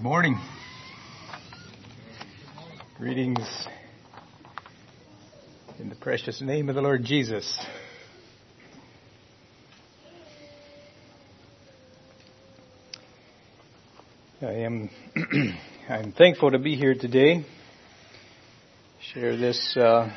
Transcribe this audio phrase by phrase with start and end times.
[0.00, 0.40] Good morning.
[2.96, 3.66] Greetings
[5.78, 7.60] in the precious name of the Lord Jesus.
[14.40, 14.88] I am
[15.90, 17.44] I'm thankful to be here today.
[19.12, 20.10] Share this uh,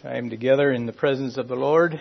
[0.00, 2.00] time together in the presence of the Lord.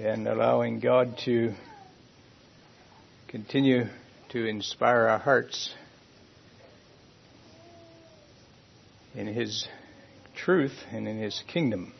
[0.00, 1.52] and allowing God to
[3.28, 3.84] continue
[4.30, 5.70] to inspire our hearts
[9.14, 9.68] in His
[10.34, 11.92] truth and in His kingdom.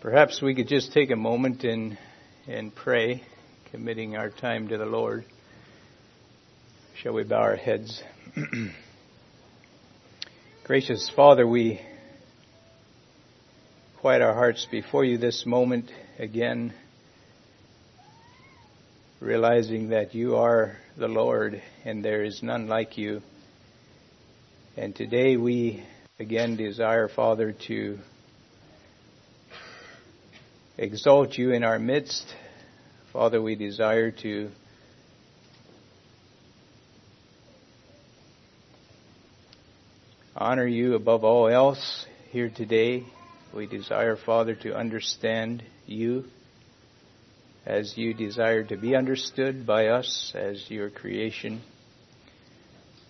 [0.00, 1.98] Perhaps we could just take a moment and,
[2.46, 3.24] and pray,
[3.72, 5.24] committing our time to the Lord.
[7.02, 8.00] Shall we bow our heads?
[10.64, 11.80] Gracious Father, we
[14.02, 16.74] quiet our hearts before you this moment again,
[19.20, 23.22] realizing that you are the Lord and there is none like you.
[24.76, 25.84] And today we
[26.18, 28.00] again desire, Father, to
[30.76, 32.26] exalt you in our midst.
[33.12, 34.50] Father, we desire to
[40.34, 43.04] honor you above all else here today
[43.54, 46.24] we desire, Father, to understand you
[47.66, 51.60] as you desire to be understood by us as your creation.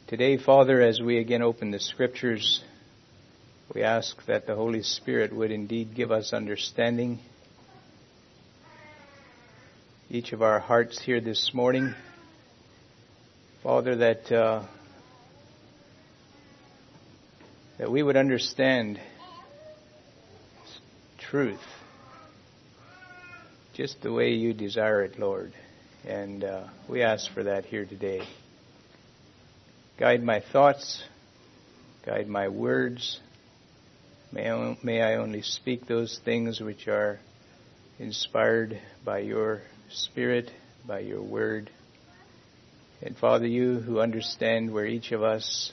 [0.09, 2.63] Today, Father, as we again open the scriptures,
[3.73, 7.21] we ask that the Holy Spirit would indeed give us understanding.
[10.11, 11.95] Each of our hearts here this morning,
[13.63, 14.67] Father, that uh,
[17.79, 19.01] that we would understand
[21.33, 21.59] truth
[23.73, 25.55] just the way you desire it, Lord.
[26.07, 28.21] And uh, we ask for that here today.
[29.99, 31.03] Guide my thoughts,
[32.05, 33.19] guide my words.
[34.31, 37.19] May I, may I only speak those things which are
[37.99, 40.51] inspired by your Spirit,
[40.87, 41.71] by your word.
[43.01, 45.73] And Father, you who understand where each of us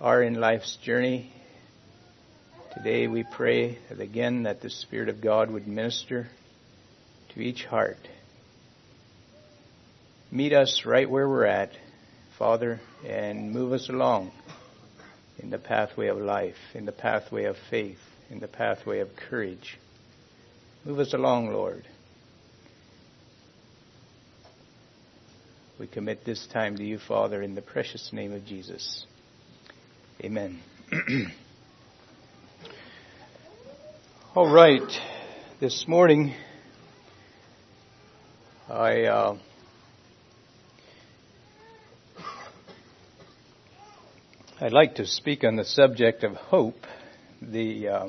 [0.00, 1.32] are in life's journey
[2.74, 6.28] Today we pray that again that the Spirit of God would minister
[7.34, 7.98] to each heart.
[10.30, 11.72] Meet us right where we're at,
[12.38, 14.30] Father, and move us along
[15.40, 17.98] in the pathway of life, in the pathway of faith,
[18.30, 19.76] in the pathway of courage.
[20.84, 21.88] Move us along, Lord.
[25.80, 29.06] We commit this time to you, Father, in the precious name of Jesus.
[30.22, 30.60] Amen.
[34.32, 34.80] All right.
[35.58, 36.34] This morning,
[38.68, 39.36] I uh,
[44.60, 46.86] I'd like to speak on the subject of hope.
[47.42, 48.08] The uh,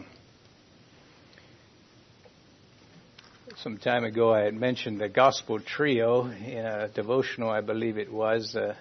[3.58, 8.14] some time ago, I had mentioned the gospel trio in a devotional, I believe it
[8.14, 8.76] was, uh,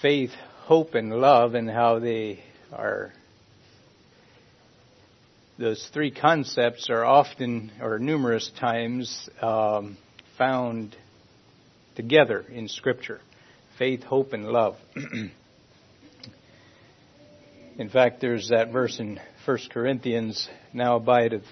[0.00, 2.42] faith, hope, and love, and how they
[2.72, 3.12] are
[5.58, 9.96] those three concepts are often or numerous times um,
[10.36, 10.96] found
[11.96, 13.20] together in Scripture
[13.76, 14.76] faith, hope, and love.
[17.76, 21.44] in fact, there's that verse in 1 Corinthians now abideth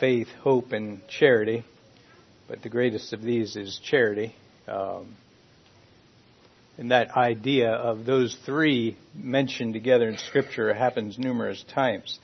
[0.00, 1.62] faith, hope, and charity.
[2.48, 4.34] But the greatest of these is charity.
[4.66, 5.16] Um,
[6.78, 12.18] and that idea of those three mentioned together in Scripture happens numerous times.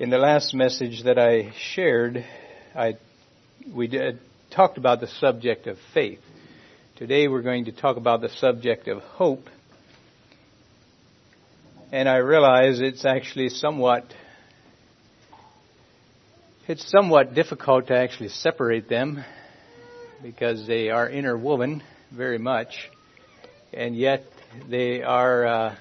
[0.00, 2.24] In the last message that I shared,
[2.72, 2.98] I,
[3.74, 6.20] we did, talked about the subject of faith.
[6.94, 9.46] Today we're going to talk about the subject of hope.
[11.90, 14.04] And I realize it's actually somewhat
[16.68, 19.24] it's somewhat difficult to actually separate them
[20.22, 21.82] because they are interwoven
[22.12, 22.88] very much,
[23.72, 24.22] and yet
[24.70, 25.76] they are uh,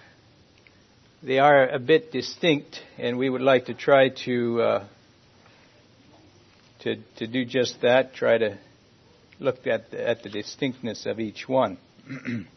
[1.23, 4.87] they are a bit distinct, and we would like to try to uh,
[6.81, 8.13] to to do just that.
[8.13, 8.57] Try to
[9.39, 11.77] look at the, at the distinctness of each one.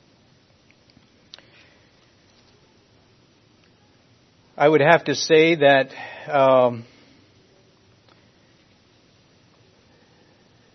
[4.57, 5.89] I would have to say that
[6.29, 6.85] um,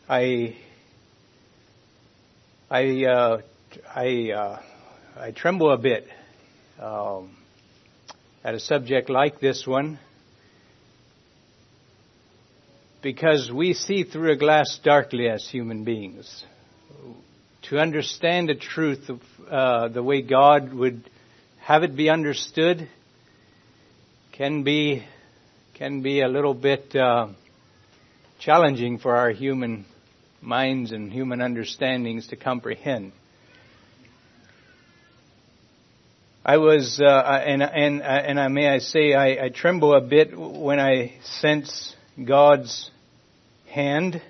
[0.10, 0.58] I
[2.70, 3.42] I uh,
[3.96, 4.62] I uh,
[5.18, 6.08] I tremble a bit.
[6.80, 7.38] Um,
[8.45, 9.97] at a subject like this one
[13.01, 16.44] because we see through a glass darkly as human beings.
[17.69, 21.09] To understand the truth of uh, the way God would
[21.59, 22.88] have it be understood
[24.31, 25.03] can be
[25.74, 27.30] can be a little bit uh,
[28.39, 29.86] challenging for our human
[30.39, 33.12] minds and human understandings to comprehend.
[36.47, 37.07] I was, uh,
[37.44, 41.95] and and and I may I say I, I tremble a bit when I sense
[42.24, 42.92] God's
[43.68, 44.21] hand,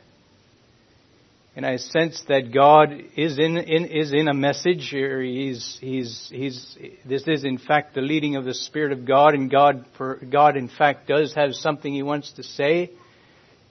[1.57, 4.93] and I sense that God is in, in is in a message.
[4.93, 6.77] Or he's he's he's.
[7.05, 10.55] This is in fact the leading of the Spirit of God, and God for God
[10.55, 12.91] in fact does have something He wants to say,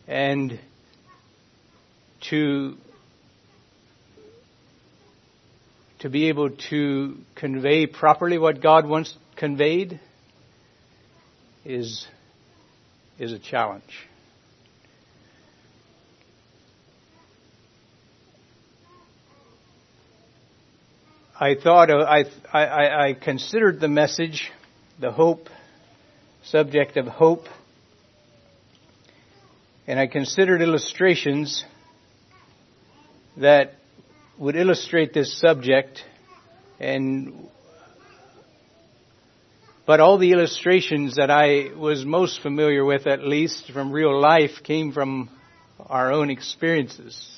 [0.06, 0.61] and
[2.29, 2.76] to
[6.05, 9.99] to be able to convey properly what God wants conveyed
[11.65, 12.06] is,
[13.19, 14.06] is a challenge.
[21.41, 24.53] I thought uh, I, I, I considered the message,
[25.00, 25.49] the hope,
[26.43, 27.47] subject of hope,
[29.87, 31.65] and I considered illustrations
[33.39, 33.77] that
[34.39, 36.05] would illustrate this subject
[36.81, 37.49] and
[39.87, 44.63] but all the illustrations that I was most familiar with, at least from real life,
[44.63, 45.29] came from
[45.79, 47.31] our own experiences.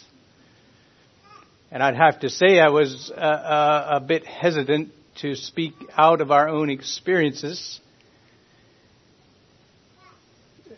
[1.72, 6.20] And I'd have to say I was a, a, a bit hesitant to speak out
[6.20, 7.80] of our own experiences.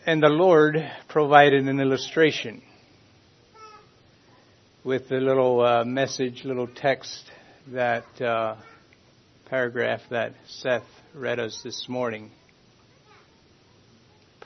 [0.07, 0.75] And the Lord
[1.07, 2.63] provided an illustration
[4.83, 7.29] with the little uh, message, little text,
[7.67, 8.55] that uh,
[9.49, 10.83] paragraph that Seth
[11.13, 12.31] read us this morning.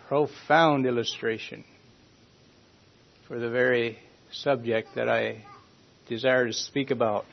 [0.08, 1.64] Profound illustration
[3.28, 4.00] for the very
[4.32, 5.44] subject that I
[6.10, 7.26] desire to speak about.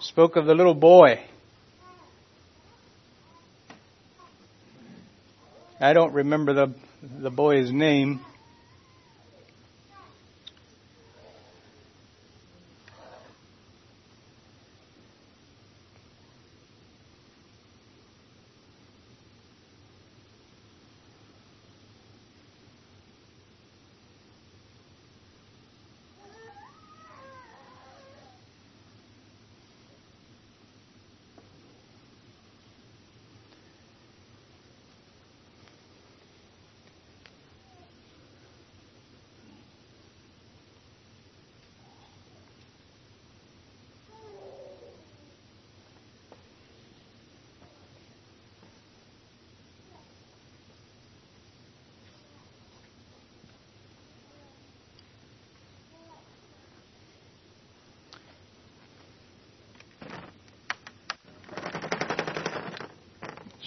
[0.00, 1.20] Spoke of the little boy.
[5.78, 6.74] I don't remember the
[7.22, 8.20] the boy's name.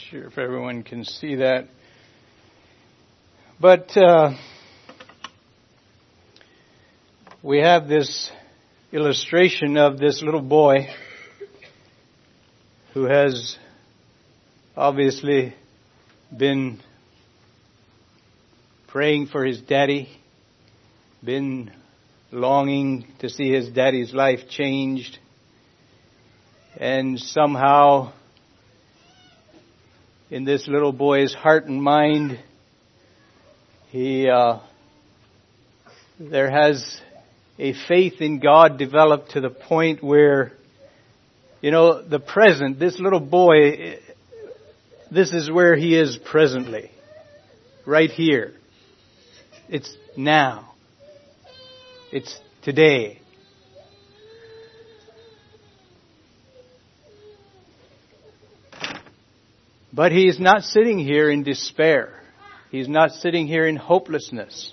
[0.09, 1.67] Sure if everyone can see that.
[3.61, 4.31] But uh,
[7.43, 8.31] we have this
[8.91, 10.87] illustration of this little boy
[12.95, 13.55] who has
[14.75, 15.53] obviously
[16.35, 16.79] been
[18.87, 20.09] praying for his daddy,
[21.23, 21.71] been
[22.31, 25.19] longing to see his daddy's life changed,
[26.77, 28.11] and somehow
[30.29, 32.39] in this little boy's heart and mind.
[33.89, 34.59] He, uh,
[36.19, 37.01] there has
[37.57, 40.53] a faith in God developed to the point where,
[41.61, 43.97] you know, the present, this little boy,
[45.11, 46.91] this is where he is presently.
[47.85, 48.53] Right here.
[49.67, 50.73] It's now.
[52.11, 53.18] It's today.
[59.99, 62.21] But he is not sitting here in despair.
[62.71, 64.71] He's not sitting here in hopelessness.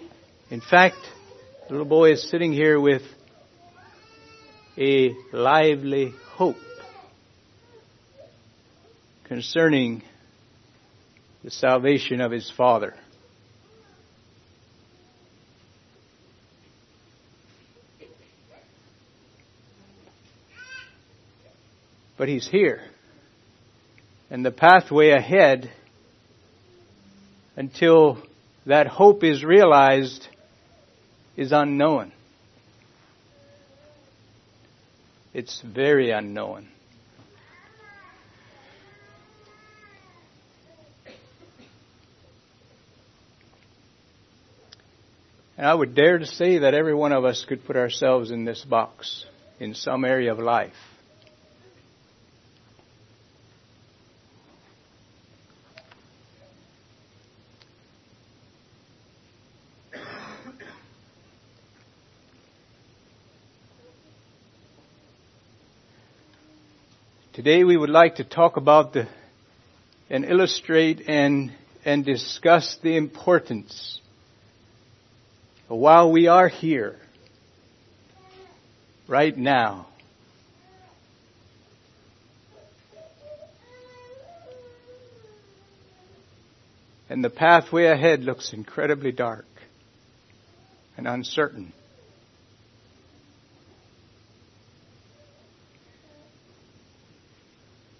[0.51, 0.99] In fact,
[1.67, 3.03] the little boy is sitting here with
[4.79, 6.55] a lively hope
[9.25, 10.05] concerning
[11.43, 12.95] the salvation of his father.
[22.17, 22.81] But he's here
[24.31, 25.71] and the pathway ahead
[27.57, 28.23] until
[28.67, 30.27] that hope is realized
[31.37, 32.13] is unknown.
[35.33, 36.69] It's very unknown.
[45.59, 48.45] And I would dare to say that every one of us could put ourselves in
[48.45, 49.25] this box
[49.59, 50.75] in some area of life.
[67.47, 69.07] Today we would like to talk about the,
[70.11, 71.53] and illustrate and,
[71.85, 74.01] and discuss the importance
[75.69, 76.97] while we are here,
[79.07, 79.87] right now,
[87.09, 89.47] and the pathway ahead looks incredibly dark
[90.97, 91.73] and uncertain.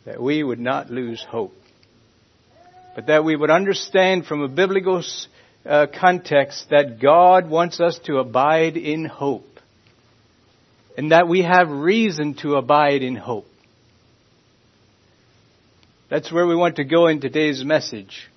[0.07, 1.53] That we would not lose hope,
[2.95, 5.03] but that we would understand from a biblical
[5.67, 9.49] uh, context that God wants us to abide in hope,
[10.97, 13.49] and that we have reason to abide in hope.
[16.09, 18.29] That's where we want to go in today's message.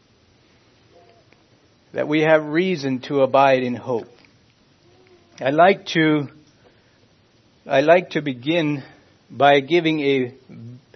[1.93, 4.07] That we have reason to abide in hope.
[5.39, 6.29] I like to,
[7.67, 8.83] I like to begin
[9.29, 10.33] by giving a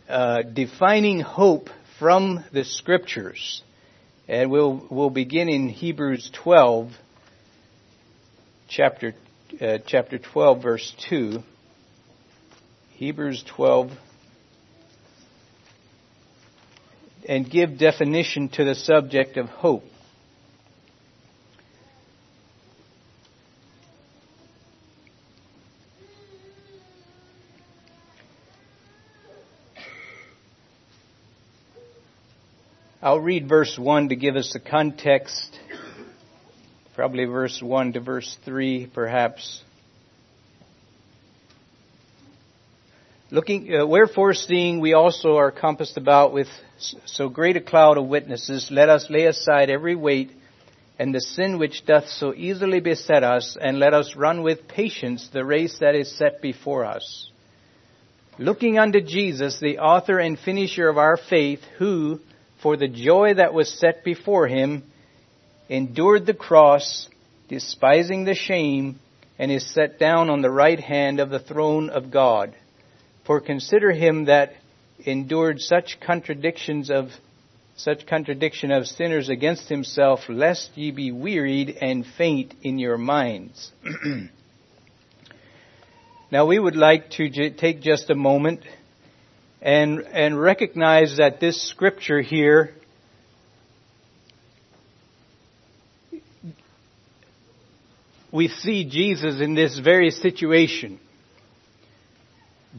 [0.10, 1.69] uh, defining hope
[2.00, 3.63] from the scriptures.
[4.27, 6.91] And we'll, we'll begin in Hebrews 12,
[8.67, 9.13] chapter,
[9.62, 11.39] uh, chapter 12, verse 2.
[12.91, 13.91] Hebrews 12,
[17.27, 19.83] and give definition to the subject of hope.
[33.03, 35.60] I'll read verse 1 to give us the context.
[36.95, 39.62] Probably verse 1 to verse 3, perhaps.
[43.29, 46.48] Looking, uh, wherefore seeing we also are compassed about with
[47.03, 50.31] so great a cloud of witnesses, let us lay aside every weight
[50.98, 55.27] and the sin which doth so easily beset us, and let us run with patience
[55.33, 57.29] the race that is set before us.
[58.39, 62.22] Looking unto Jesus, the author and finisher of our faith, who,
[62.63, 64.84] for the joy that was set before him,
[65.67, 67.10] endured the cross,
[67.50, 69.00] despising the shame,
[69.38, 72.55] and is set down on the right hand of the throne of God.
[73.25, 74.53] For consider him that
[75.00, 77.10] endured such contradictions of
[77.75, 83.72] such contradiction of sinners against himself, lest ye be wearied and faint in your minds.
[86.32, 88.62] now we would like to j- take just a moment
[89.63, 92.72] and, and recognize that this scripture here
[98.29, 101.00] we see Jesus in this very situation.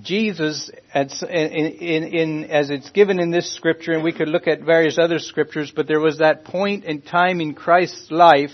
[0.02, 4.46] Jesus, as, in, in, in, as it's given in this scripture, and we could look
[4.46, 8.50] at various other scriptures, but there was that point in time in Christ's life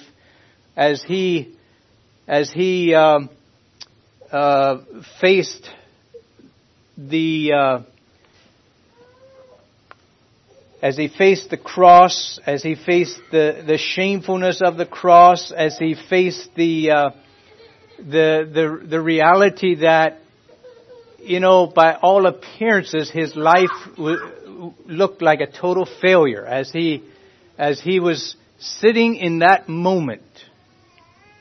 [0.76, 1.56] as he,
[2.28, 3.28] as he um,
[4.30, 4.82] uh,
[5.20, 5.68] faced
[6.96, 7.78] the uh,
[10.82, 15.78] as he faced the cross, as he faced the, the shamefulness of the cross, as
[15.78, 17.10] he faced the, uh,
[17.98, 20.20] the, the, the reality that,
[21.18, 27.04] you know, by all appearances, his life w- looked like a total failure as he,
[27.58, 30.22] as he was sitting in that moment.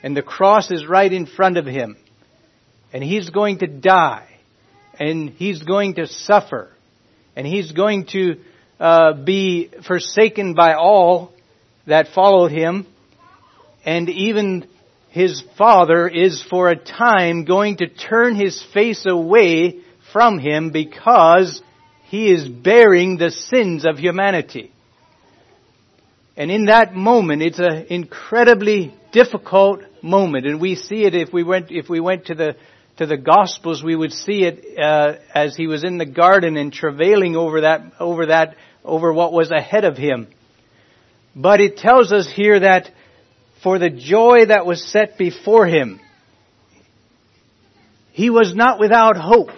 [0.04, 1.98] And the cross is right in front of him.
[2.92, 4.28] And he's going to die.
[4.98, 6.72] And he's going to suffer.
[7.36, 8.38] And he's going to
[8.80, 11.34] uh, be forsaken by all
[11.86, 12.88] that followed him,
[13.86, 14.68] and even
[15.10, 19.80] his father is for a time going to turn his face away
[20.14, 21.62] from him because
[22.06, 24.72] he is bearing the sins of humanity.
[26.38, 31.44] And in that moment, it's an incredibly difficult moment, and we see it if we
[31.44, 32.56] went if we went to the
[32.98, 36.72] to the Gospels, we would see it uh, as he was in the garden and
[36.72, 40.28] travailing over that over that over what was ahead of him.
[41.36, 42.92] But it tells us here that
[43.62, 46.00] for the joy that was set before him,
[48.12, 49.52] he was not without hope.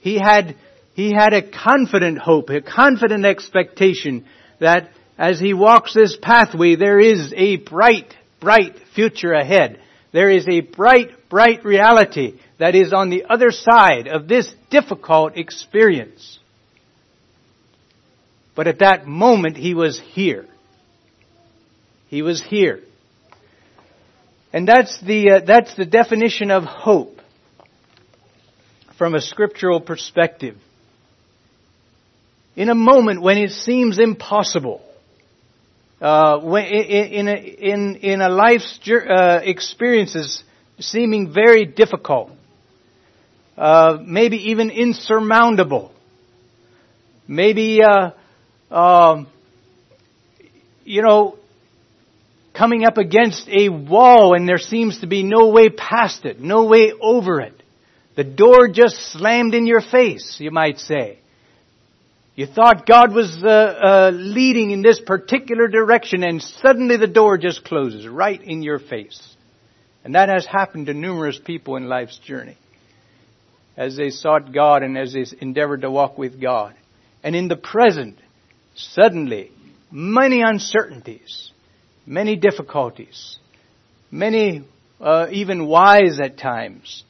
[0.00, 0.56] He had,
[0.94, 4.26] he had a confident hope, a confident expectation
[4.60, 9.80] that as he walks this pathway, there is a bright, bright future ahead.
[10.12, 15.36] There is a bright, bright reality that is on the other side of this difficult
[15.36, 16.38] experience.
[18.58, 20.44] But at that moment, he was here.
[22.08, 22.80] He was here.
[24.52, 27.20] And that's the, uh, that's the definition of hope
[28.98, 30.56] from a scriptural perspective.
[32.56, 34.82] In a moment when it seems impossible,
[36.00, 40.42] uh, when, in, in, a, in, in a life's uh, experiences
[40.80, 42.32] seeming very difficult,
[43.56, 45.92] uh, maybe even insurmountable,
[47.28, 48.10] maybe, uh,
[48.70, 49.26] um,
[50.84, 51.38] you know,
[52.54, 56.64] coming up against a wall and there seems to be no way past it, no
[56.64, 57.54] way over it.
[58.16, 61.18] The door just slammed in your face, you might say.
[62.34, 67.38] You thought God was uh, uh, leading in this particular direction and suddenly the door
[67.38, 69.36] just closes right in your face.
[70.04, 72.56] And that has happened to numerous people in life's journey
[73.76, 76.74] as they sought God and as they endeavored to walk with God.
[77.22, 78.18] And in the present,
[78.78, 79.50] suddenly,
[79.90, 81.50] many uncertainties,
[82.06, 83.38] many difficulties,
[84.10, 84.64] many
[85.00, 87.04] uh, even wise at times.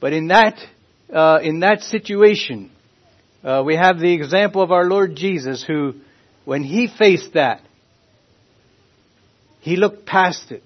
[0.00, 0.58] But in that,
[1.12, 2.70] uh, in that situation,
[3.42, 5.94] uh, we have the example of our Lord Jesus who,
[6.44, 7.62] when he faced that,
[9.60, 10.62] he looked past it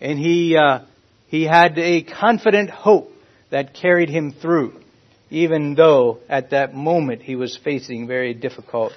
[0.00, 0.80] and he, uh,
[1.28, 3.12] he had a confident hope
[3.50, 4.80] that carried him through,
[5.28, 8.92] even though at that moment he was facing very difficult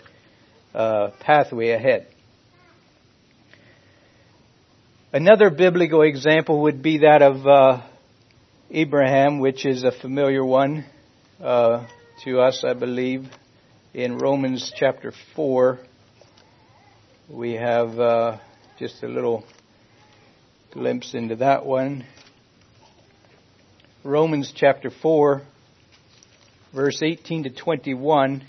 [0.73, 2.07] uh, pathway ahead.
[5.11, 7.81] Another biblical example would be that of uh,
[8.71, 10.85] Abraham, which is a familiar one.
[11.41, 11.85] Uh,
[12.23, 13.27] to us, I believe,
[13.93, 15.79] in Romans chapter 4.
[17.29, 18.37] We have uh,
[18.79, 19.43] just a little
[20.71, 22.05] glimpse into that one.
[24.03, 25.41] Romans chapter 4,
[26.73, 28.43] verse 18 to 21.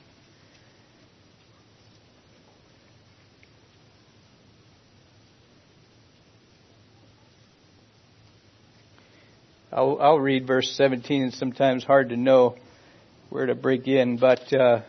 [9.77, 11.25] I'll, I'll, read verse 17.
[11.25, 12.55] It's sometimes hard to know
[13.29, 14.83] where to break in, but uh,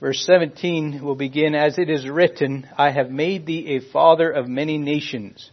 [0.00, 4.48] verse 17 will begin as it is written, I have made thee a father of
[4.48, 5.50] many nations.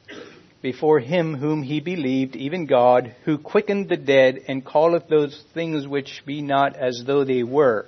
[0.61, 5.85] Before him whom he believed, even God, who quickened the dead and calleth those things
[5.85, 7.87] which be not as though they were,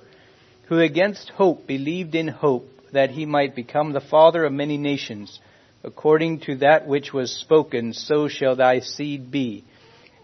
[0.68, 5.40] who against hope believed in hope that he might become the father of many nations,
[5.82, 9.64] according to that which was spoken, so shall thy seed be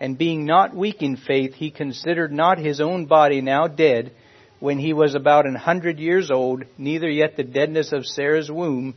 [0.00, 4.12] and being not weak in faith, he considered not his own body now dead
[4.60, 8.94] when he was about an hundred years old, neither yet the deadness of Sarah's womb.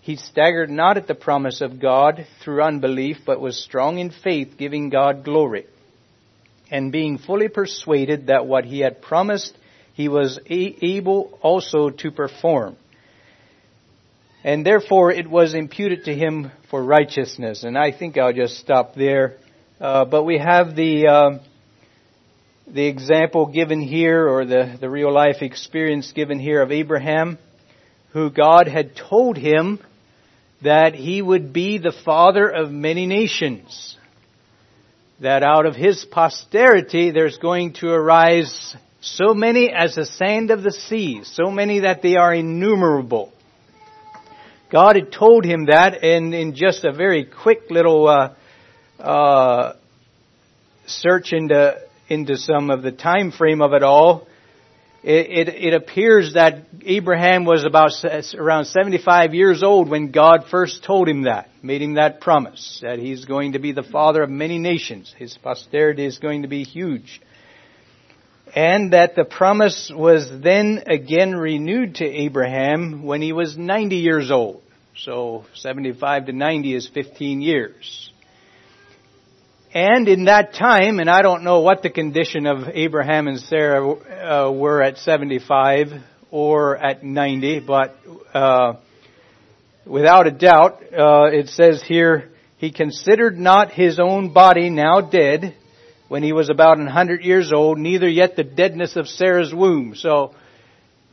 [0.00, 4.54] He staggered not at the promise of God through unbelief, but was strong in faith,
[4.56, 5.66] giving God glory.
[6.70, 9.56] And being fully persuaded that what he had promised,
[9.94, 12.76] he was able also to perform.
[14.44, 17.64] And therefore it was imputed to him for righteousness.
[17.64, 19.36] And I think I'll just stop there
[19.80, 21.38] uh, but we have the uh,
[22.66, 27.38] the example given here, or the, the real life experience given here of Abraham,
[28.12, 29.80] who God had told him
[30.62, 33.96] that he would be the father of many nations.
[35.20, 40.62] That out of his posterity there's going to arise so many as the sand of
[40.62, 43.32] the sea, so many that they are innumerable.
[44.70, 48.34] God had told him that, and in just a very quick little uh,
[48.98, 49.74] uh,
[50.86, 54.26] search into into some of the time frame of it all,
[55.02, 57.92] it, it, it, appears that Abraham was about
[58.34, 62.98] around 75 years old when God first told him that, made him that promise, that
[62.98, 65.14] he's going to be the father of many nations.
[65.16, 67.20] His posterity is going to be huge.
[68.56, 74.30] And that the promise was then again renewed to Abraham when he was 90 years
[74.30, 74.62] old.
[74.96, 78.10] So 75 to 90 is 15 years.
[79.74, 83.86] And in that time, and I don't know what the condition of Abraham and Sarah
[83.90, 85.88] uh, were at 75
[86.30, 87.94] or at 90, but
[88.32, 88.76] uh,
[89.84, 95.54] without a doubt, uh, it says here, he considered not his own body now dead
[96.08, 99.94] when he was about 100 years old, neither yet the deadness of Sarah's womb.
[99.96, 100.34] So,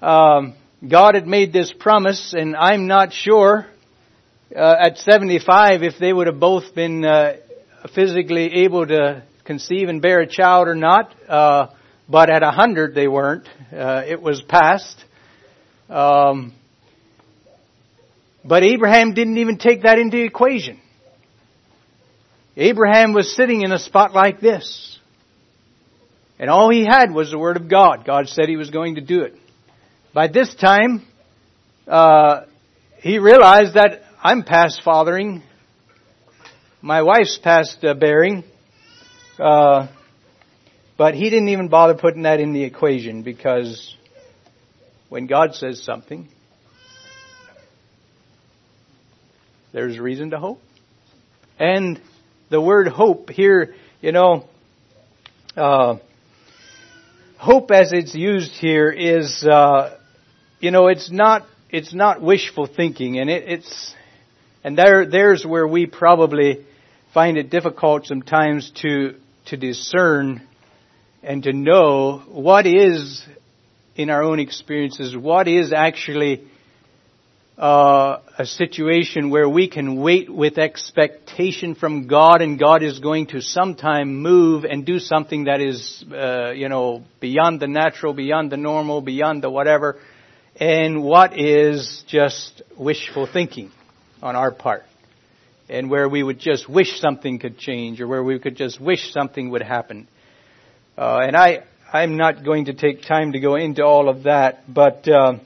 [0.01, 0.53] um,
[0.87, 3.67] God had made this promise, and I'm not sure
[4.55, 7.33] uh, at 75 if they would have both been uh,
[7.93, 11.67] physically able to conceive and bear a child or not, uh,
[12.09, 13.47] but at a hundred they weren't.
[13.71, 15.03] Uh, it was past.
[15.89, 16.53] Um,
[18.43, 20.79] but Abraham didn't even take that into equation.
[22.57, 24.99] Abraham was sitting in a spot like this.
[26.37, 28.05] And all he had was the Word of God.
[28.05, 29.35] God said he was going to do it.
[30.13, 31.05] By this time,
[31.87, 32.41] uh,
[32.99, 35.43] he realized that I'm past fathering
[36.85, 38.43] my wife's past uh, bearing,
[39.39, 39.87] uh,
[40.99, 43.95] but he didn't even bother putting that in the equation because
[45.09, 46.29] when God says something,
[49.73, 50.61] there's reason to hope.
[51.57, 51.99] And
[52.51, 54.47] the word hope here, you know,
[55.57, 55.95] uh,
[57.39, 59.97] hope as it's used here is, uh,
[60.59, 63.95] you know, it's not it's not wishful thinking, and it, it's
[64.63, 66.63] and there there's where we probably
[67.15, 70.45] find it difficult sometimes to to discern
[71.23, 73.25] and to know what is
[73.95, 76.45] in our own experiences what is actually
[77.57, 83.27] uh, a situation where we can wait with expectation from God, and God is going
[83.27, 88.51] to sometime move and do something that is, uh, you know, beyond the natural, beyond
[88.51, 89.97] the normal, beyond the whatever,
[90.57, 93.71] and what is just wishful thinking
[94.21, 94.83] on our part,
[95.69, 99.11] and where we would just wish something could change, or where we could just wish
[99.11, 100.07] something would happen.
[100.97, 104.71] Uh, and I, I'm not going to take time to go into all of that,
[104.73, 105.07] but.
[105.07, 105.39] Uh,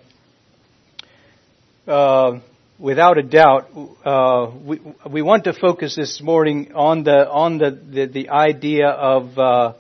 [1.88, 2.39] uh,
[2.77, 3.69] without a doubt,
[4.05, 4.79] uh, we,
[5.10, 9.73] we want to focus this morning on the on the the, the idea of uh,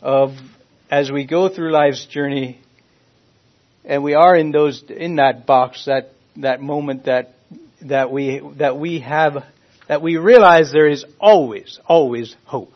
[0.00, 0.30] of
[0.90, 2.60] as we go through life's journey,
[3.84, 7.34] and we are in those in that box that that moment that
[7.82, 9.44] that we that we have
[9.88, 12.72] that we realize there is always always hope.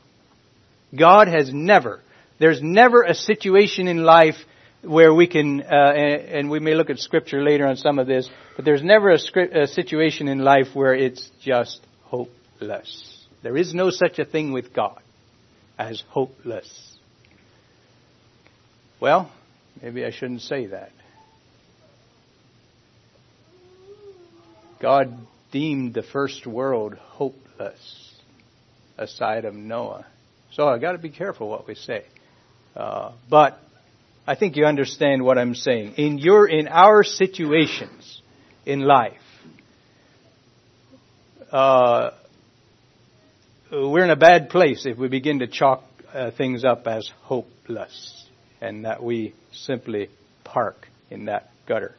[0.97, 2.01] God has never
[2.39, 4.37] there's never a situation in life
[4.83, 8.07] where we can, uh, and, and, we may look at scripture later on some of
[8.07, 13.27] this, but there's never a, script, a situation in life where it's just hopeless.
[13.43, 15.03] There is no such a thing with God
[15.77, 16.97] as hopeless.
[19.01, 19.33] Well,
[19.83, 20.93] maybe I shouldn't say that.
[24.81, 25.13] God
[25.51, 28.13] deemed the first world hopeless
[28.97, 30.07] aside of Noah.
[30.53, 32.05] So I got to be careful what we say.
[32.75, 33.59] Uh, but
[34.27, 35.95] I think you understand what I'm saying.
[35.97, 38.21] In your, in our situations
[38.67, 39.15] in life,
[41.51, 42.11] uh,
[43.71, 45.83] we're in a bad place if we begin to chalk
[46.13, 48.27] uh, things up as hopeless
[48.61, 50.11] and that we simply
[50.45, 51.95] park in that gutter.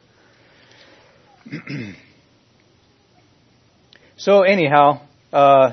[4.20, 5.00] so anyhow,
[5.32, 5.72] uh,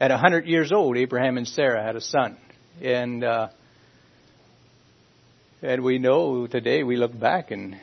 [0.00, 2.36] at a hundred years old, Abraham and Sarah had a son,
[2.80, 3.48] and uh,
[5.62, 7.76] and we know today, we look back and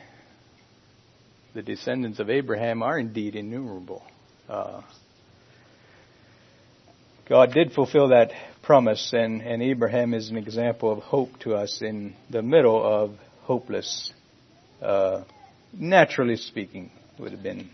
[1.54, 4.02] the descendants of Abraham are indeed innumerable.
[4.46, 4.82] Uh,
[7.26, 11.80] God did fulfill that promise, and, and Abraham is an example of hope to us
[11.80, 14.12] in the middle of hopeless,
[14.82, 15.24] uh,
[15.72, 17.70] naturally speaking, would have been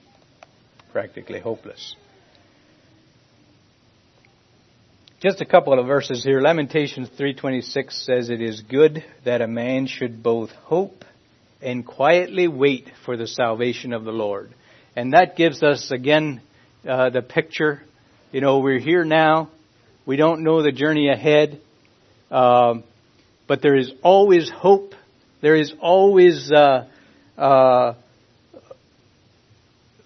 [0.96, 1.94] practically hopeless.
[5.20, 6.40] Just a couple of verses here.
[6.40, 11.04] Lamentations 3:26 says it is good that a man should both hope
[11.60, 14.54] and quietly wait for the salvation of the Lord.
[14.96, 16.40] And that gives us again
[16.88, 17.82] uh, the picture.
[18.32, 19.50] You know, we're here now.
[20.06, 21.60] We don't know the journey ahead,
[22.30, 22.84] um,
[23.46, 24.94] but there is always hope.
[25.42, 26.86] There is always uh,
[27.36, 27.94] uh,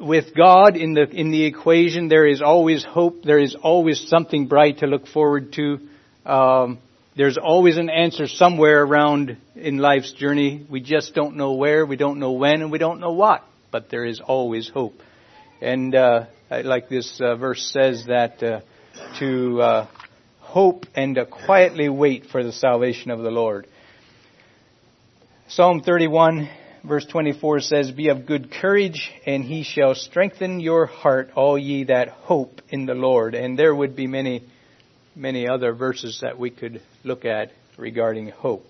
[0.00, 3.22] with God in the in the equation, there is always hope.
[3.22, 5.78] There is always something bright to look forward to.
[6.24, 6.78] Um,
[7.16, 10.66] there's always an answer somewhere around in life's journey.
[10.70, 13.44] We just don't know where, we don't know when, and we don't know what.
[13.70, 14.94] But there is always hope.
[15.60, 18.60] And uh, like this uh, verse says that uh,
[19.18, 19.88] to uh,
[20.38, 23.66] hope and to quietly wait for the salvation of the Lord.
[25.48, 26.48] Psalm 31
[26.84, 31.84] verse 24 says, Be of good courage, and he shall strengthen your heart, all ye
[31.84, 33.34] that hope in the Lord.
[33.34, 34.44] And there would be many,
[35.14, 38.64] many other verses that we could look at regarding hope.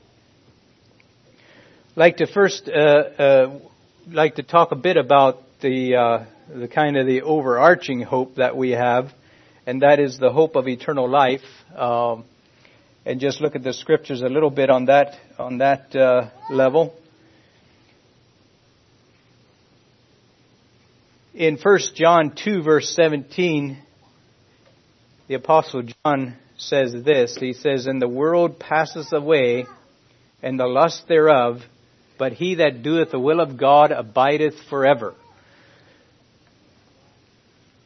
[1.96, 3.58] Like to first, uh, uh,
[4.08, 8.56] like to talk a bit about the, uh, the kind of the overarching hope that
[8.56, 9.10] we have,
[9.66, 11.42] and that is the hope of eternal life.
[11.76, 12.24] Um,
[13.04, 16.94] and just look at the scriptures a little bit on that on that uh, level.
[21.34, 23.78] In 1 John 2 verse 17,
[25.28, 27.36] the apostle John says this.
[27.38, 29.66] He says, And the world passeth away,
[30.42, 31.60] and the lust thereof,
[32.18, 35.14] but he that doeth the will of God abideth forever.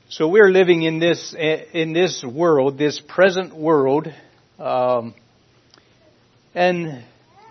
[0.09, 4.13] So we're living in this, in this world, this present world,
[4.59, 5.15] um,
[6.55, 7.05] and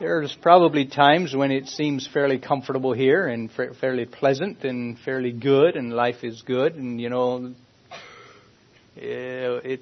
[0.03, 5.77] there's probably times when it seems fairly comfortable here and fairly pleasant and fairly good
[5.77, 7.53] and life is good and you know
[8.97, 9.79] it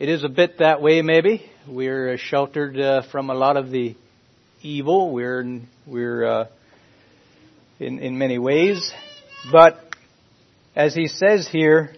[0.00, 1.48] it is a bit that way, maybe.
[1.68, 3.94] We're sheltered uh, from a lot of the
[4.62, 5.12] evil.
[5.12, 6.46] We're we're uh,
[7.78, 8.92] in in many ways,
[9.52, 9.80] but
[10.74, 11.94] as he says here,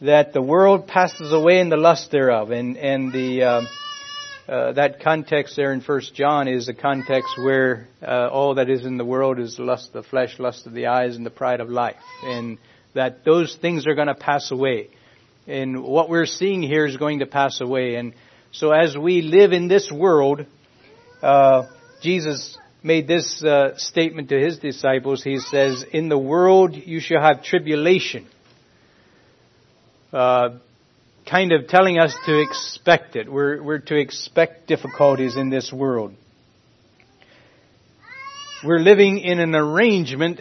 [0.00, 3.60] that the world passes away in the lust thereof, and and the uh,
[4.48, 8.84] uh, that context there in First John is a context where uh, all that is
[8.84, 11.60] in the world is lust of the flesh, lust of the eyes, and the pride
[11.60, 12.58] of life, and
[12.94, 14.90] that those things are going to pass away.
[15.46, 17.94] And what we're seeing here is going to pass away.
[17.94, 18.14] And
[18.50, 20.44] so as we live in this world,
[21.22, 21.68] uh,
[22.02, 25.22] Jesus made this uh, statement to his disciples.
[25.22, 28.26] He says, "In the world you shall have tribulation."
[31.28, 33.30] Kind of telling us to expect it.
[33.30, 36.14] We're, we're to expect difficulties in this world.
[38.64, 40.40] We're living in an arrangement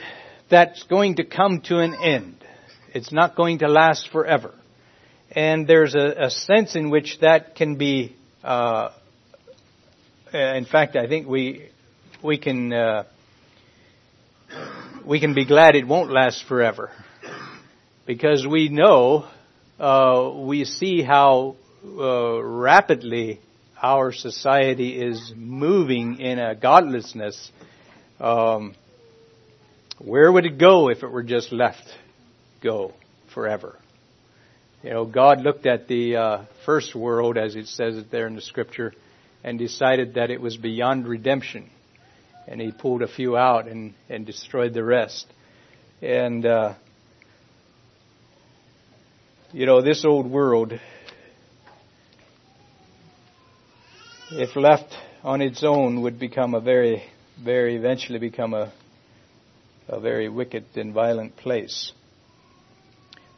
[0.50, 2.36] that's going to come to an end.
[2.94, 4.54] It's not going to last forever.
[5.32, 8.90] And there's a, a sense in which that can be, uh,
[10.34, 11.70] in fact, I think we,
[12.22, 13.04] we can, uh,
[15.06, 16.92] we can be glad it won't last forever.
[18.06, 19.28] Because we know
[19.82, 23.40] uh, we see how uh, rapidly
[23.82, 27.52] our society is moving in a godlessness.
[28.20, 28.76] Um,
[29.98, 31.84] where would it go if it were just left
[32.62, 32.94] go
[33.34, 33.76] forever?
[34.84, 38.36] You know, God looked at the uh, first world, as it says it there in
[38.36, 38.94] the scripture,
[39.44, 41.72] and decided that it was beyond redemption,
[42.48, 45.26] and He pulled a few out and and destroyed the rest.
[46.04, 46.76] And uh,
[49.54, 50.74] you know, this old world,
[54.32, 57.04] if left on its own, would become a very,
[57.44, 58.72] very eventually become a,
[59.90, 61.92] a very wicked and violent place.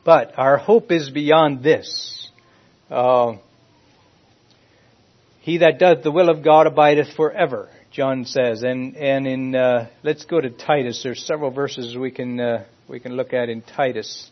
[0.06, 2.30] But our hope is beyond this.
[2.92, 3.38] Uh,
[5.40, 8.62] he that doth the will of God abideth forever, John says.
[8.62, 11.02] And and in uh, let's go to Titus.
[11.02, 14.30] There's several verses we can uh, we can look at in Titus.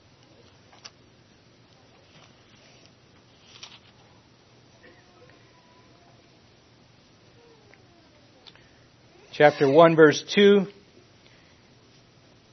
[9.34, 10.66] Chapter 1 verse 2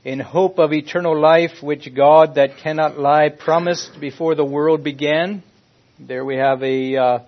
[0.05, 5.43] in hope of eternal life which God that cannot lie promised before the world began.
[5.99, 7.19] There we have a uh,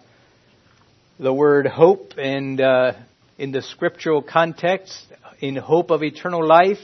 [1.18, 2.92] the word hope and uh,
[3.38, 4.96] in the scriptural context
[5.40, 6.78] in hope of eternal life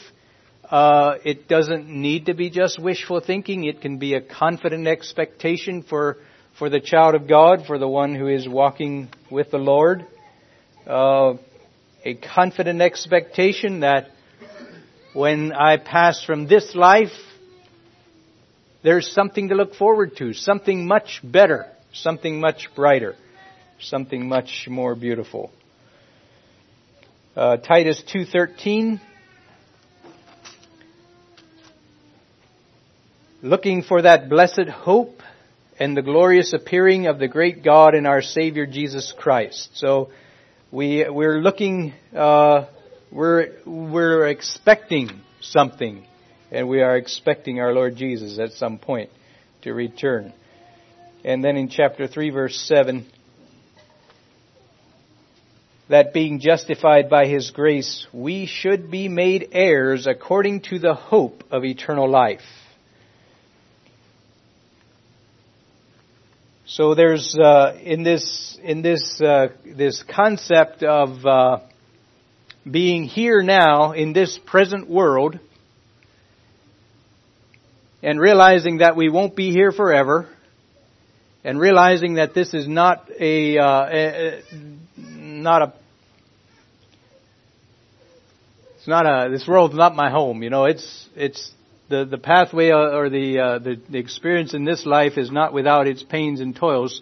[0.68, 3.62] uh, it doesn't need to be just wishful thinking.
[3.62, 6.16] It can be a confident expectation for
[6.58, 10.04] for the child of God for the one who is walking with the Lord.
[10.84, 11.34] Uh,
[12.06, 14.10] a confident expectation that
[15.12, 17.10] when I pass from this life,
[18.84, 23.16] there's something to look forward to, something much better, something much brighter,
[23.80, 25.50] something much more beautiful.
[27.34, 29.00] Uh, Titus 2:13
[33.42, 35.22] looking for that blessed hope
[35.80, 39.76] and the glorious appearing of the great God and our Savior Jesus Christ.
[39.76, 40.10] So
[40.70, 42.66] we we're looking uh,
[43.12, 46.04] we're we're expecting something,
[46.50, 49.10] and we are expecting our Lord Jesus at some point
[49.62, 50.32] to return.
[51.24, 53.06] And then in chapter three, verse seven,
[55.88, 61.44] that being justified by His grace, we should be made heirs according to the hope
[61.50, 62.40] of eternal life.
[66.68, 71.60] So there's uh, in this in this uh, this concept of uh,
[72.68, 75.38] being here now in this present world,
[78.02, 80.28] and realizing that we won't be here forever,
[81.44, 84.42] and realizing that this is not a, uh, a,
[84.96, 85.72] not a
[88.74, 90.42] it's not a this world's not my home.
[90.42, 91.52] You know, it's it's
[91.88, 95.86] the, the pathway or the, uh, the, the experience in this life is not without
[95.86, 97.00] its pains and toils,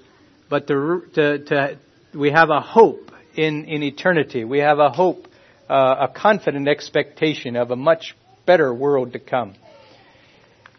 [0.51, 1.79] but to, to, to
[2.15, 4.45] we have a hope in, in eternity.
[4.45, 5.27] We have a hope,
[5.69, 8.15] uh, a confident expectation of a much
[8.47, 9.55] better world to come.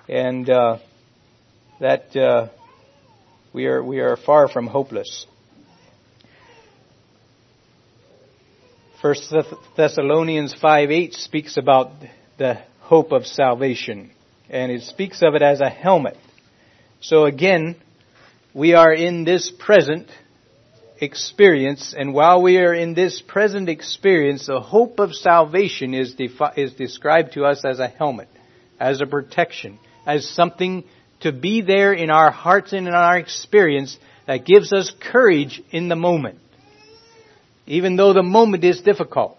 [0.08, 0.78] And uh,
[1.80, 2.50] that uh,
[3.54, 5.26] we are we are far from hopeless.
[9.02, 9.34] First
[9.76, 11.92] Thessalonians five eight speaks about
[12.38, 14.12] the hope of salvation.
[14.48, 16.18] And it speaks of it as a helmet.
[17.02, 17.76] So again,
[18.54, 20.08] we are in this present
[21.02, 26.56] experience, and while we are in this present experience, the hope of salvation is, defi-
[26.58, 28.30] is described to us as a helmet,
[28.80, 30.84] as a protection, as something
[31.22, 35.90] to be there in our hearts and in our experience that gives us courage in
[35.90, 36.38] the moment.
[37.66, 39.38] Even though the moment is difficult,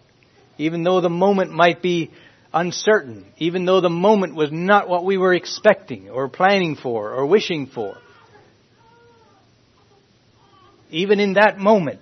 [0.59, 2.11] even though the moment might be
[2.57, 7.27] uncertain, even though the moment was not what we were expecting or planning for or
[7.27, 7.99] wishing for.
[10.91, 12.01] Even in that moment,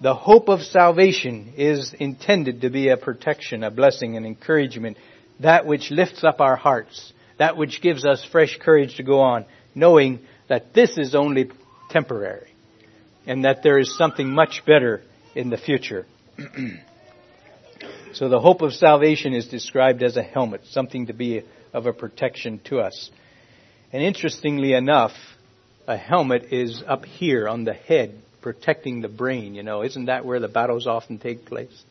[0.00, 4.96] the hope of salvation is intended to be a protection, a blessing, an encouragement,
[5.38, 9.44] that which lifts up our hearts, that which gives us fresh courage to go on,
[9.76, 11.50] knowing that this is only
[11.90, 12.50] temporary
[13.26, 15.02] and that there is something much better
[15.36, 16.04] in the future.
[18.14, 21.92] so the hope of salvation is described as a helmet, something to be of a
[21.92, 23.10] protection to us.
[23.92, 25.12] And interestingly enough,
[25.88, 29.82] a helmet is up here on the head, protecting the brain, you know.
[29.82, 31.84] Isn't that where the battles often take place?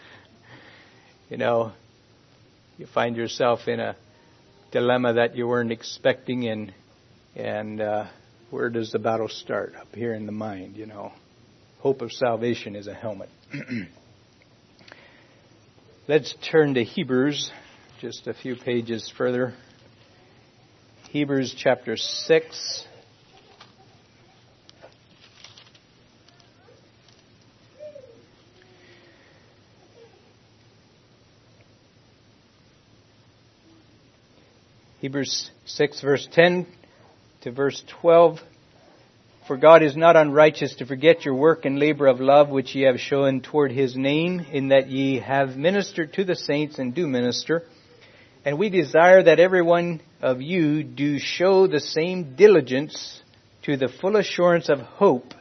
[1.28, 1.72] you know,
[2.78, 3.94] you find yourself in a
[4.70, 6.72] dilemma that you weren't expecting and
[7.36, 8.06] and uh,
[8.50, 9.74] where does the battle start?
[9.78, 11.12] Up here in the mind, you know.
[11.80, 13.28] Hope of salvation is a helmet.
[16.08, 17.52] Let's turn to Hebrews,
[18.00, 19.54] just a few pages further.
[21.10, 22.84] Hebrews chapter 6.
[34.98, 36.66] Hebrews 6 verse 10
[37.42, 38.40] to verse 12.
[39.46, 42.82] For God is not unrighteous to forget your work and labor of love which ye
[42.82, 47.08] have shown toward his name, in that ye have ministered to the saints and do
[47.08, 47.64] minister.
[48.44, 53.20] And we desire that every one of you do show the same diligence
[53.64, 55.34] to the full assurance of hope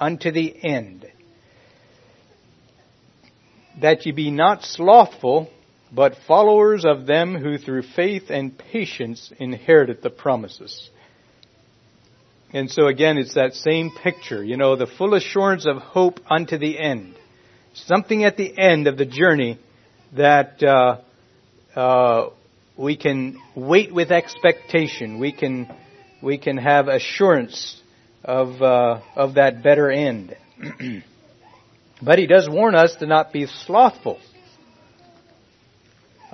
[0.00, 1.06] unto the end.
[3.80, 5.48] That ye be not slothful,
[5.92, 10.90] but followers of them who through faith and patience inherited the promises.
[12.54, 16.56] And so again, it's that same picture, you know, the full assurance of hope unto
[16.56, 17.16] the end.
[17.74, 19.58] Something at the end of the journey
[20.12, 21.00] that uh,
[21.74, 22.30] uh,
[22.76, 25.18] we can wait with expectation.
[25.18, 25.68] We can
[26.22, 27.82] we can have assurance
[28.22, 30.36] of uh, of that better end.
[32.02, 34.20] but he does warn us to not be slothful.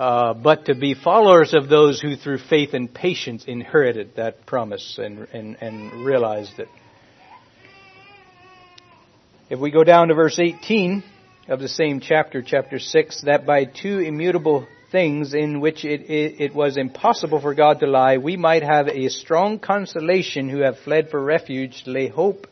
[0.01, 4.97] Uh, but to be followers of those who through faith and patience inherited that promise
[4.97, 6.67] and, and, and realized it.
[9.51, 11.03] If we go down to verse 18
[11.49, 16.41] of the same chapter, chapter 6, that by two immutable things in which it, it,
[16.41, 20.79] it was impossible for God to lie, we might have a strong consolation who have
[20.79, 22.47] fled for refuge, lay hope,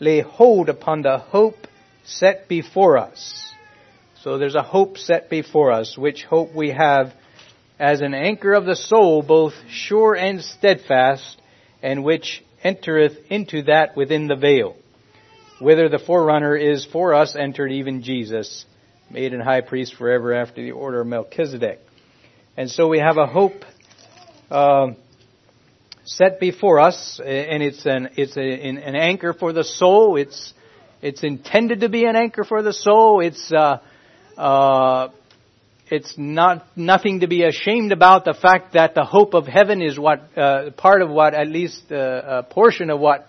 [0.00, 1.66] lay hold upon the hope
[2.04, 3.52] set before us.
[4.28, 7.14] So there's a hope set before us, which hope we have
[7.78, 11.40] as an anchor of the soul, both sure and steadfast,
[11.82, 14.76] and which entereth into that within the veil,
[15.62, 18.66] whither the forerunner is for us entered even Jesus,
[19.10, 21.80] made an high priest forever after the order of Melchizedek.
[22.54, 23.64] And so we have a hope
[24.50, 24.88] uh,
[26.04, 30.16] set before us, and it's an it's a, an anchor for the soul.
[30.16, 30.52] It's
[31.00, 33.20] it's intended to be an anchor for the soul.
[33.20, 33.78] It's uh,
[34.38, 35.08] uh,
[35.90, 38.24] it's not nothing to be ashamed about.
[38.24, 41.90] The fact that the hope of heaven is what uh, part of what, at least
[41.90, 43.26] uh, a portion of what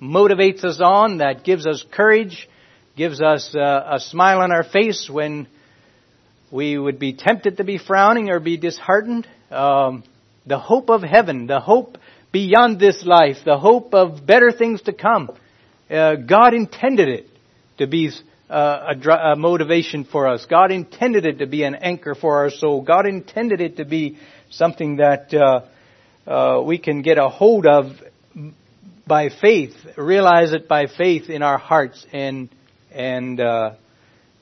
[0.00, 2.48] motivates us on, that gives us courage,
[2.96, 5.48] gives us uh, a smile on our face when
[6.52, 9.26] we would be tempted to be frowning or be disheartened.
[9.50, 10.04] Um,
[10.46, 11.98] the hope of heaven, the hope
[12.30, 15.30] beyond this life, the hope of better things to come.
[15.90, 17.26] Uh, God intended it
[17.78, 18.10] to be
[18.50, 20.46] uh, a, a, motivation for us.
[20.46, 22.82] God intended it to be an anchor for our soul.
[22.82, 24.18] God intended it to be
[24.50, 27.86] something that uh, uh, we can get a hold of
[29.06, 32.48] by faith, realize it by faith in our hearts, and
[32.90, 33.74] and uh,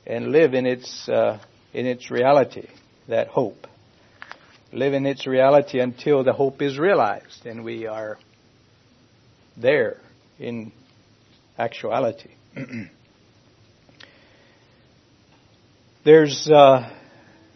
[0.06, 1.38] and live in its uh,
[1.72, 2.68] in its reality.
[3.08, 3.66] That hope,
[4.72, 8.18] live in its reality until the hope is realized, and we are
[9.56, 9.98] there
[10.38, 10.72] in
[11.58, 12.30] actuality.
[16.04, 16.90] There's uh,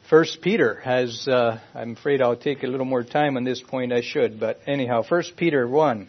[0.08, 1.26] First Peter has.
[1.26, 3.92] Uh, I'm afraid I'll take a little more time on this point.
[3.92, 6.08] I should, but anyhow, First Peter one.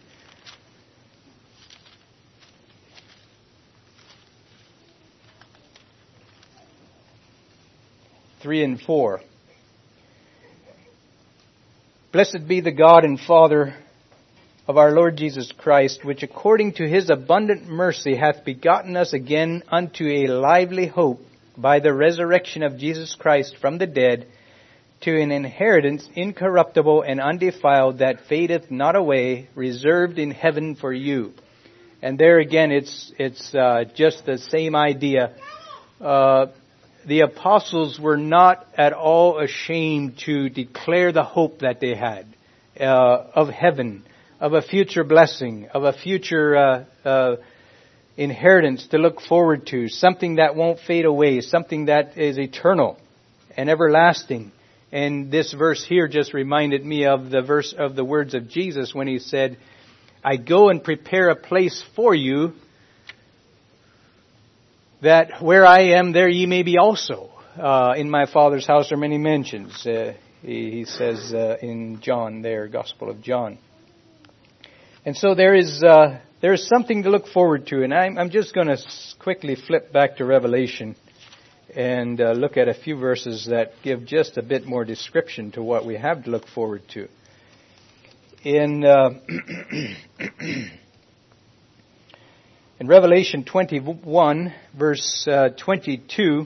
[8.44, 9.22] Three and four.
[12.12, 13.74] Blessed be the God and Father
[14.68, 19.64] of our Lord Jesus Christ, which according to his abundant mercy hath begotten us again
[19.70, 21.22] unto a lively hope
[21.58, 24.28] by the resurrection of Jesus Christ from the dead,
[25.02, 31.34] to an inheritance incorruptible and undefiled that fadeth not away, reserved in heaven for you.
[32.02, 35.36] And there again, it's it's uh, just the same idea.
[36.00, 36.48] Uh,
[37.06, 42.28] the apostles were not at all ashamed to declare the hope that they had
[42.80, 42.84] uh,
[43.34, 44.04] of heaven,
[44.40, 47.36] of a future blessing, of a future uh, uh,
[48.18, 52.98] inheritance to look forward to, something that won't fade away, something that is eternal
[53.56, 54.52] and everlasting.
[54.92, 58.94] And this verse here just reminded me of the verse of the words of Jesus
[58.94, 59.58] when he said,
[60.24, 62.54] I go and prepare a place for you
[65.02, 67.30] that where I am, there ye may be also.
[67.58, 72.42] Uh, in my Father's house are many mansions, uh, he, he, says uh, in John
[72.42, 73.58] there, Gospel of John.
[75.06, 75.84] And so there is
[76.40, 78.78] there is something to look forward to, and I'm, I'm just going to
[79.20, 80.96] quickly flip back to Revelation
[81.76, 85.64] and uh, look at a few verses that give just a bit more description to
[85.64, 87.08] what we have to look forward to.
[88.44, 89.10] In uh,
[92.80, 96.46] in Revelation 21, verse uh, 22,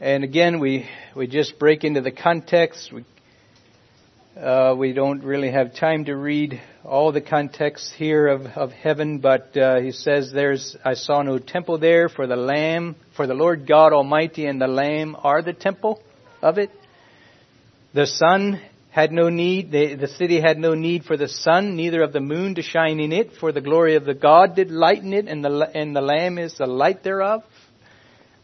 [0.00, 2.92] and again we we just break into the context.
[2.92, 3.04] We
[4.36, 9.18] uh, we don't really have time to read all the context here of, of heaven,
[9.18, 13.34] but uh, he says there's I saw no temple there for the Lamb, for the
[13.34, 16.02] Lord God Almighty and the Lamb are the temple
[16.42, 16.70] of it.
[17.92, 18.60] The sun
[18.90, 22.20] had no need, the, the city had no need for the sun, neither of the
[22.20, 25.44] moon to shine in it, for the glory of the God did lighten it, and
[25.44, 27.44] the and the Lamb is the light thereof.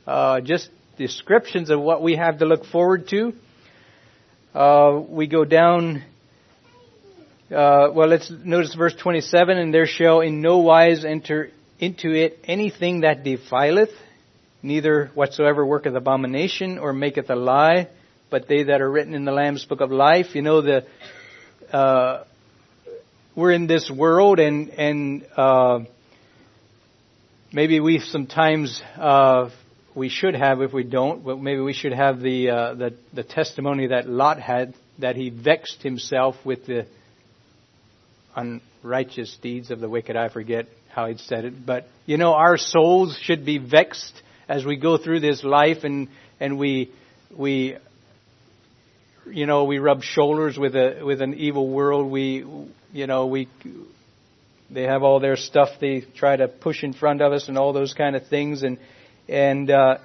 [0.07, 3.33] Uh, just descriptions of what we have to look forward to.
[4.53, 6.03] Uh, we go down.
[7.51, 9.57] Uh, well, let's notice verse 27.
[9.57, 13.93] And there shall in no wise enter into it anything that defileth,
[14.61, 17.89] neither whatsoever worketh abomination or maketh a lie,
[18.29, 20.35] but they that are written in the Lamb's book of life.
[20.35, 20.85] You know the.
[21.73, 22.25] Uh,
[23.37, 25.81] we're in this world, and and uh,
[27.53, 29.51] maybe we sometimes uh,
[30.01, 33.23] we should have if we don't, but maybe we should have the, uh, the, the
[33.23, 36.87] testimony that Lot had that he vexed himself with the
[38.35, 40.17] unrighteous deeds of the wicked.
[40.17, 44.65] I forget how he'd said it, but you know, our souls should be vexed as
[44.65, 46.09] we go through this life and,
[46.41, 46.91] and we,
[47.37, 47.77] we,
[49.27, 52.11] you know, we rub shoulders with a, with an evil world.
[52.11, 52.43] We,
[52.91, 53.49] you know, we,
[54.71, 57.75] they have all their stuff they try to push in front of us and all
[57.75, 58.79] those kind of things and,
[59.31, 59.99] and uh,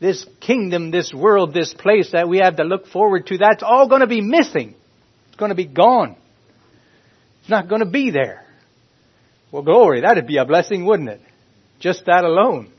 [0.00, 3.88] this kingdom, this world, this place that we have to look forward to, that's all
[3.88, 4.74] going to be missing.
[5.28, 6.16] It's going to be gone.
[7.40, 8.46] It's not going to be there.
[9.50, 11.20] Well, glory, that'd be a blessing, wouldn't it?
[11.80, 12.70] Just that alone.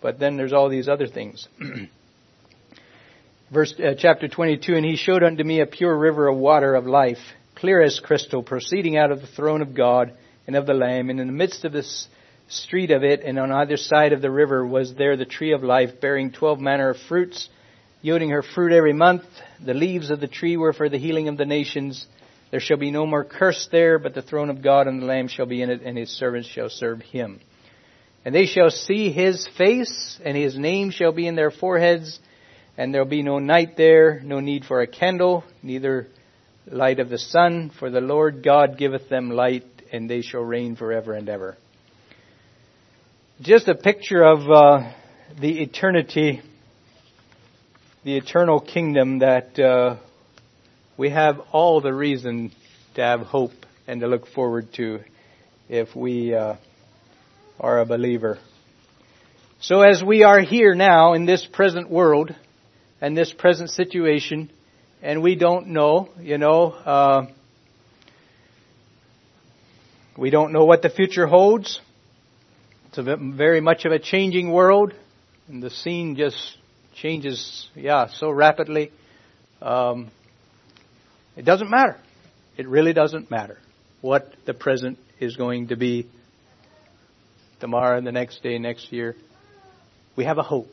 [0.00, 1.48] But then there's all these other things.
[3.52, 6.86] Verse uh, chapter 22, and he showed unto me a pure river of water of
[6.86, 7.18] life,
[7.56, 10.12] clear as crystal, proceeding out of the throne of God
[10.46, 12.08] and of the Lamb, and in the midst of this
[12.52, 15.62] street of it, and on either side of the river was there the tree of
[15.62, 17.48] life, bearing twelve manner of fruits,
[18.02, 19.24] yielding her fruit every month.
[19.64, 22.06] The leaves of the tree were for the healing of the nations.
[22.50, 25.28] There shall be no more curse there, but the throne of God and the Lamb
[25.28, 27.40] shall be in it, and his servants shall serve him.
[28.24, 32.20] And they shall see his face, and his name shall be in their foreheads,
[32.76, 36.08] and there will be no night there, no need for a candle, neither
[36.66, 40.76] light of the sun, for the Lord God giveth them light, and they shall reign
[40.76, 41.56] forever and ever
[43.42, 44.92] just a picture of uh,
[45.40, 46.40] the eternity,
[48.04, 49.96] the eternal kingdom that uh,
[50.96, 52.52] we have all the reason
[52.94, 53.50] to have hope
[53.88, 55.00] and to look forward to
[55.68, 56.54] if we uh,
[57.58, 58.38] are a believer.
[59.60, 62.32] So as we are here now in this present world
[63.00, 64.52] and this present situation,
[65.02, 67.26] and we don't know, you know, uh,
[70.16, 71.80] we don't know what the future holds.
[72.94, 74.92] It's a very much of a changing world,
[75.48, 76.58] and the scene just
[76.94, 78.92] changes, yeah, so rapidly.
[79.62, 80.10] Um,
[81.34, 81.96] it doesn't matter.
[82.58, 83.56] It really doesn't matter
[84.02, 86.06] what the present is going to be
[87.60, 89.16] tomorrow, the next day, next year.
[90.14, 90.68] We have a hope.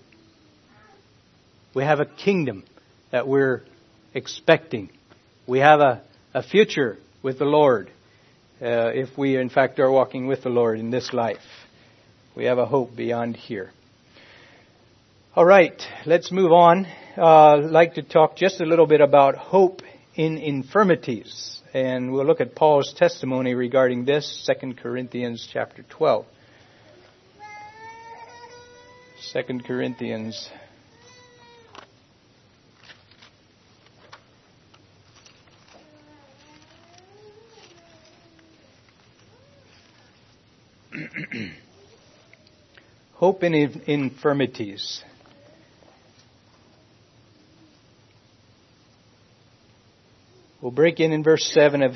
[1.73, 2.65] We have a kingdom
[3.11, 3.63] that we're
[4.13, 4.89] expecting.
[5.47, 6.01] We have a,
[6.33, 7.89] a future with the Lord
[8.61, 11.37] uh, if we, in fact, are walking with the Lord in this life.
[12.35, 13.71] We have a hope beyond here.
[15.35, 16.85] All right, let's move on.
[17.17, 19.81] Uh, I'd like to talk just a little bit about hope
[20.15, 26.25] in infirmities, and we'll look at Paul's testimony regarding this, 2 Corinthians chapter 12.
[29.19, 30.49] Second Corinthians
[43.19, 45.03] Hope in infirmities.
[50.61, 51.95] We'll break in in verse 7 of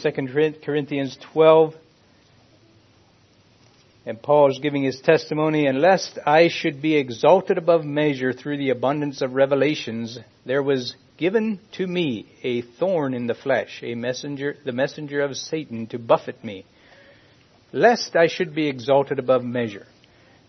[0.00, 1.74] 2 Corinthians 12.
[4.06, 8.58] And Paul is giving his testimony, and lest I should be exalted above measure through
[8.58, 13.96] the abundance of revelations, there was given to me a thorn in the flesh, a
[13.96, 16.64] messenger, the messenger of Satan to buffet me,
[17.72, 19.88] lest I should be exalted above measure.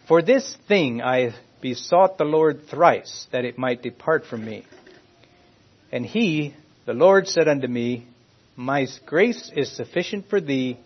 [0.08, 4.66] For this thing I besought the Lord thrice, that it might depart from me.
[5.92, 8.08] And he, the Lord, said unto me,
[8.56, 10.78] My grace is sufficient for thee,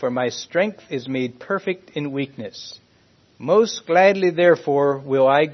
[0.00, 2.78] for my strength is made perfect in weakness.
[3.38, 5.46] Most gladly, therefore, will I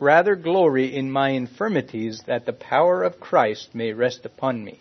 [0.00, 4.78] rather glory in my infirmities, that the power of Christ may rest upon me.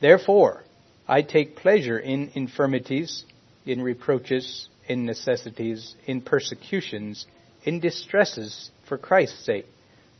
[0.00, 0.64] Therefore,
[1.06, 3.24] I take pleasure in infirmities,
[3.64, 7.26] in reproaches, in necessities, in persecutions,
[7.64, 9.66] in distresses, for Christ's sake.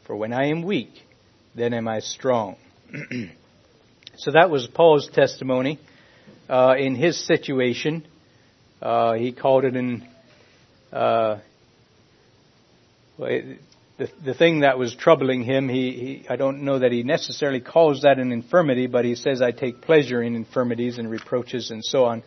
[0.07, 0.91] For when I am weak,
[1.55, 2.57] then am I strong.
[4.17, 5.79] so that was Paul's testimony
[6.49, 8.07] uh, in his situation.
[8.81, 10.07] Uh, he called it in
[10.93, 11.39] uh,
[13.19, 13.59] the
[14.25, 15.69] the thing that was troubling him.
[15.69, 19.43] He, he I don't know that he necessarily calls that an infirmity, but he says
[19.43, 22.23] I take pleasure in infirmities and reproaches and so on.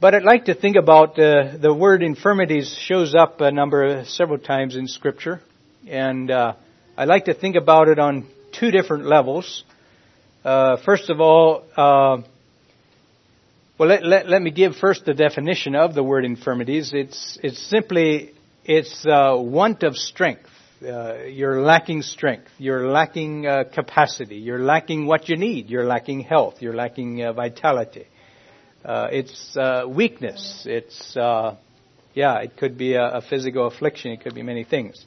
[0.00, 4.38] But I'd like to think about uh, the word infirmities shows up a number, several
[4.38, 5.42] times in Scripture,
[5.86, 6.54] and uh,
[6.96, 8.26] I like to think about it on
[8.58, 9.62] two different levels.
[10.42, 12.22] Uh, first of all, uh,
[13.76, 16.92] well, let, let, let, me give first the definition of the word infirmities.
[16.94, 18.32] It's it's simply
[18.64, 20.48] it's uh, want of strength.
[20.82, 22.48] Uh, you're lacking strength.
[22.56, 23.42] You're lacking
[23.74, 24.36] capacity.
[24.36, 25.68] You're lacking what you need.
[25.68, 26.54] You're lacking health.
[26.60, 28.06] You're lacking vitality.
[28.84, 30.64] Uh, it's uh, weakness.
[30.66, 31.56] It's uh,
[32.14, 34.10] yeah, it could be a, a, physical affliction.
[34.12, 35.04] It could be many things.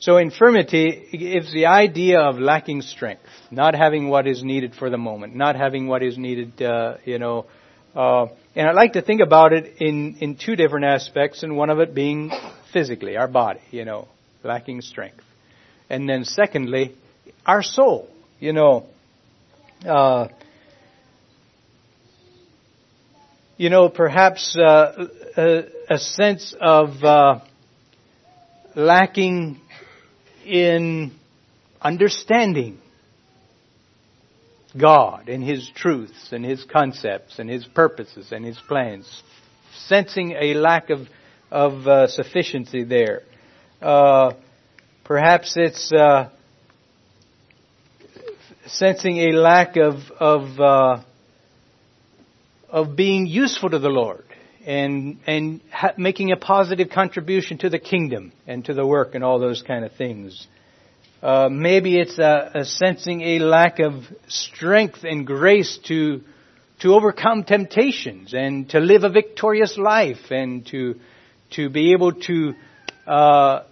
[0.00, 4.98] So infirmity is the idea of lacking strength, not having what is needed for the
[4.98, 7.46] moment, not having what is needed, uh, you know.
[7.94, 11.70] Uh, and I like to think about it in in two different aspects, and one
[11.70, 12.30] of it being
[12.72, 14.08] physically, our body, you know,
[14.44, 15.24] lacking strength,
[15.88, 16.94] and then secondly,
[17.46, 18.86] our soul, you know.
[19.86, 20.28] Uh,
[23.60, 25.06] you know, perhaps uh,
[25.36, 27.40] a, a, sense of uh,
[28.74, 29.60] lacking
[30.46, 31.12] in
[31.78, 32.78] understanding
[34.74, 39.22] God and His truths and His concepts and His purposes and His plans.
[39.88, 41.00] Sensing a lack of,
[41.50, 43.24] of uh, sufficiency there.
[43.82, 44.32] Uh,
[45.04, 46.30] perhaps it's uh,
[48.64, 51.02] sensing a lack of, of uh,
[52.70, 54.24] of being useful to the Lord
[54.66, 59.24] and and ha- making a positive contribution to the kingdom and to the work and
[59.24, 60.46] all those kind of things.
[61.22, 66.22] Uh, maybe it's a, a, sensing a lack of strength and grace to
[66.80, 70.94] to overcome temptations and to live a victorious life and to
[71.50, 72.54] to be able to
[73.06, 73.64] uh,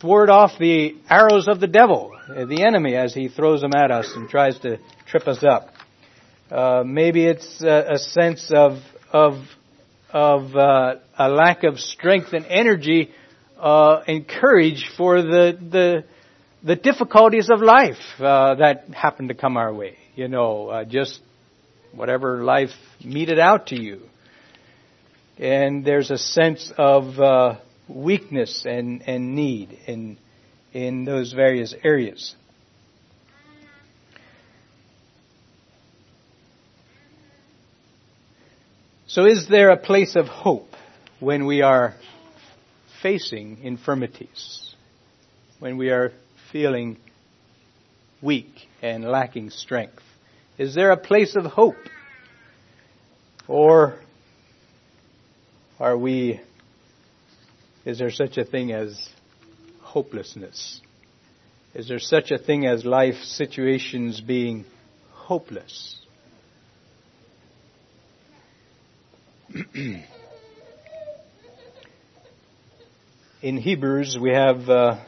[0.00, 4.12] thwart off the arrows of the devil, the enemy, as he throws them at us
[4.14, 5.73] and tries to trip us up.
[6.50, 8.78] Uh, maybe it's a, a, sense of
[9.10, 9.34] of
[10.12, 13.10] of uh, a lack of strength and energy
[13.58, 16.04] uh, and courage for the the
[16.62, 19.96] the difficulties of life uh, that happen to come our way.
[20.16, 21.18] You know, uh, just
[21.92, 22.70] whatever life
[23.02, 24.02] meted out to you,
[25.38, 30.18] and there's a sense of weakness and and need in
[30.74, 32.34] in those various areas.
[39.14, 40.70] So, is there a place of hope
[41.20, 41.94] when we are
[43.00, 44.74] facing infirmities?
[45.60, 46.10] When we are
[46.50, 46.96] feeling
[48.20, 48.52] weak
[48.82, 50.02] and lacking strength?
[50.58, 51.76] Is there a place of hope?
[53.46, 54.00] Or
[55.78, 56.40] are we,
[57.84, 59.10] is there such a thing as
[59.80, 60.80] hopelessness?
[61.72, 64.64] Is there such a thing as life situations being
[65.12, 66.03] hopeless?
[73.40, 75.04] in Hebrews, we have uh,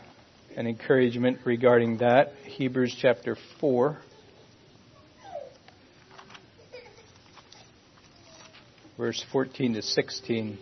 [0.56, 2.32] an encouragement regarding that.
[2.44, 3.98] Hebrews chapter 4.
[8.96, 10.58] Verse 14 to 16.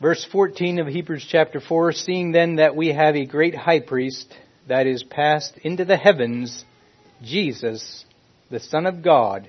[0.00, 4.34] Verse 14 of Hebrews chapter 4 Seeing then that we have a great high priest
[4.68, 6.64] that is passed into the heavens,
[7.22, 8.04] Jesus,
[8.50, 9.48] the Son of God,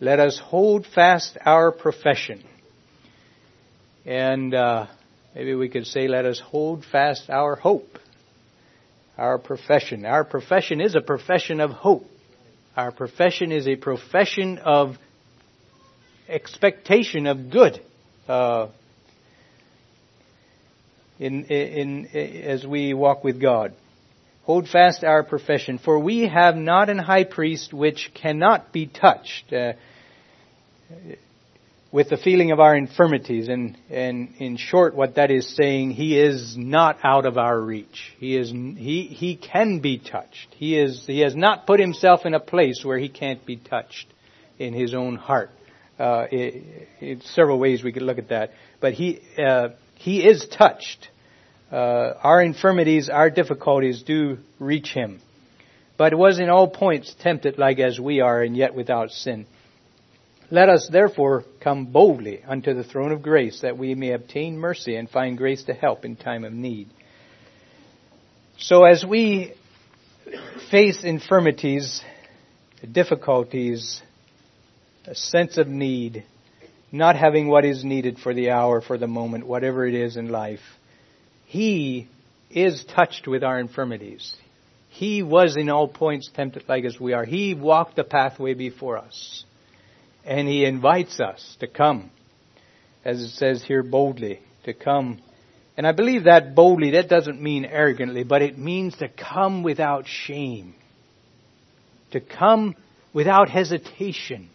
[0.00, 2.44] let us hold fast our profession.
[4.06, 4.86] And uh,
[5.34, 7.98] maybe we could say, let us hold fast our hope,
[9.16, 10.06] our profession.
[10.06, 12.06] Our profession is a profession of hope.
[12.76, 14.96] Our profession is a profession of
[16.28, 17.80] expectation of good.
[18.28, 18.68] Uh,
[21.18, 23.74] in, in, in, as we walk with God.
[24.48, 29.52] Hold fast our profession, for we have not an high priest which cannot be touched
[29.52, 29.74] uh,
[31.92, 33.48] with the feeling of our infirmities.
[33.48, 38.14] And, and in short, what that is saying, he is not out of our reach.
[38.18, 40.54] He is he he can be touched.
[40.56, 44.06] He is he has not put himself in a place where he can't be touched
[44.58, 45.50] in his own heart.
[45.98, 50.48] Uh, it, it, several ways we could look at that, but he uh, he is
[50.48, 51.10] touched.
[51.70, 55.20] Uh, our infirmities, our difficulties do reach him.
[55.96, 59.46] But was in all points tempted like as we are, and yet without sin.
[60.50, 64.96] Let us therefore come boldly unto the throne of grace, that we may obtain mercy
[64.96, 66.88] and find grace to help in time of need.
[68.56, 69.52] So as we
[70.70, 72.02] face infirmities,
[72.90, 74.00] difficulties,
[75.04, 76.24] a sense of need,
[76.90, 80.28] not having what is needed for the hour, for the moment, whatever it is in
[80.30, 80.60] life.
[81.48, 82.08] He
[82.50, 84.36] is touched with our infirmities.
[84.90, 87.24] He was in all points tempted like as we are.
[87.24, 89.44] He walked the pathway before us.
[90.26, 92.10] And He invites us to come,
[93.02, 95.22] as it says here boldly, to come.
[95.78, 100.06] And I believe that boldly, that doesn't mean arrogantly, but it means to come without
[100.06, 100.74] shame.
[102.10, 102.76] To come
[103.14, 104.50] without hesitation.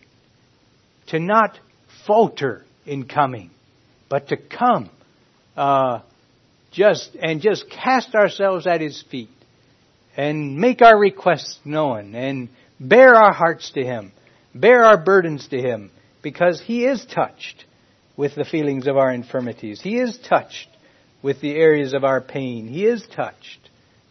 [1.07, 1.57] To not
[2.05, 3.49] falter in coming,
[4.09, 4.91] but to come
[5.57, 6.01] uh,
[6.73, 9.29] just and just cast ourselves at His feet
[10.17, 12.49] and make our requests known and
[12.79, 14.11] bear our hearts to Him,
[14.53, 17.65] bear our burdens to Him, because He is touched
[18.17, 19.81] with the feelings of our infirmities.
[19.81, 20.67] He is touched
[21.21, 22.67] with the areas of our pain.
[22.67, 23.69] He is touched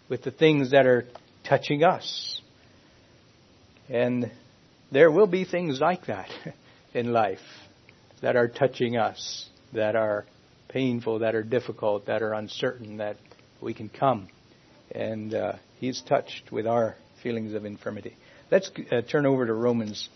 [0.09, 1.07] with the things that are
[1.45, 2.41] touching us.
[3.89, 4.33] And
[4.91, 6.31] there will be things like that
[6.95, 7.41] in life
[8.23, 10.25] that are touching us, that are
[10.73, 13.17] painful, that are difficult, that are uncertain, that
[13.61, 14.29] we can come.
[14.91, 18.17] And uh, He's touched with our feelings of infirmity.
[18.51, 20.09] Let's uh, turn over to Romans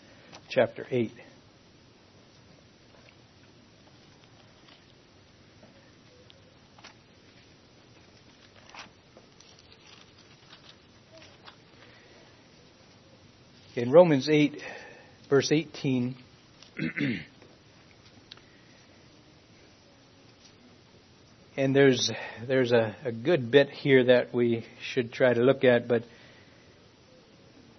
[0.49, 1.11] chapter 8.
[13.75, 14.63] In Romans 8,
[15.29, 16.17] verse 18,
[21.57, 22.11] and there's
[22.47, 26.03] there's a, a good bit here that we should try to look at, but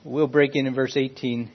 [0.04, 1.52] we'll break in in verse 18.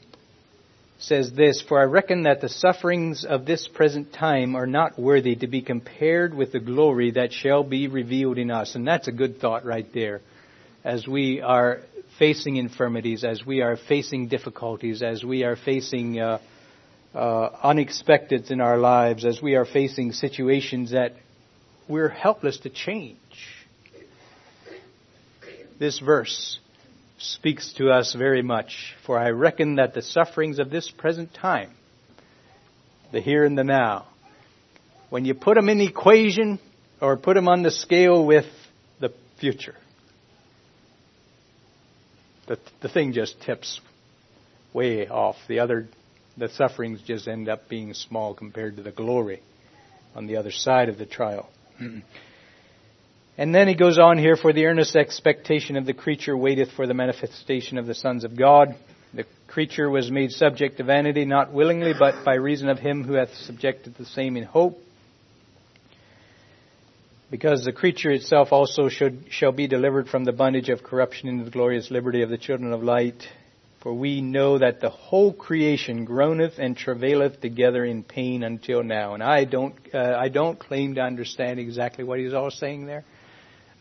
[0.98, 5.34] Says this, For I reckon that the sufferings of this present time are not worthy
[5.36, 8.76] to be compared with the glory that shall be revealed in us.
[8.76, 10.20] And that's a good thought right there.
[10.84, 11.80] As we are
[12.20, 16.38] facing infirmities, as we are facing difficulties, as we are facing uh,
[17.16, 21.14] uh, unexpected in our lives, as we are facing situations that
[21.88, 23.18] we're helpless to change.
[25.78, 26.58] This verse
[27.18, 31.70] speaks to us very much, for I reckon that the sufferings of this present time,
[33.12, 34.06] the here and the now,
[35.10, 36.58] when you put them in equation
[37.00, 38.46] or put them on the scale with
[39.00, 39.74] the future,
[42.46, 43.80] the, the thing just tips
[44.72, 45.36] way off.
[45.48, 45.88] The other,
[46.36, 49.42] the sufferings just end up being small compared to the glory
[50.14, 51.48] on the other side of the trial.
[53.38, 56.86] And then he goes on here, for the earnest expectation of the creature waiteth for
[56.86, 58.76] the manifestation of the sons of God.
[59.14, 63.14] The creature was made subject to vanity, not willingly, but by reason of him who
[63.14, 64.78] hath subjected the same in hope.
[67.30, 71.44] Because the creature itself also should, shall be delivered from the bondage of corruption into
[71.44, 73.26] the glorious liberty of the children of light.
[73.82, 79.14] For we know that the whole creation groaneth and travaileth together in pain until now.
[79.14, 83.04] And I don't, uh, I don't claim to understand exactly what he's all saying there.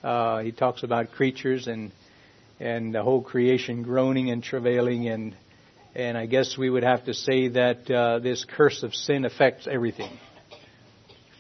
[0.04, 1.92] Uh, he talks about creatures and
[2.60, 5.36] and the whole creation groaning and travailing, and
[5.96, 9.68] and I guess we would have to say that uh, this curse of sin affects
[9.68, 10.12] everything.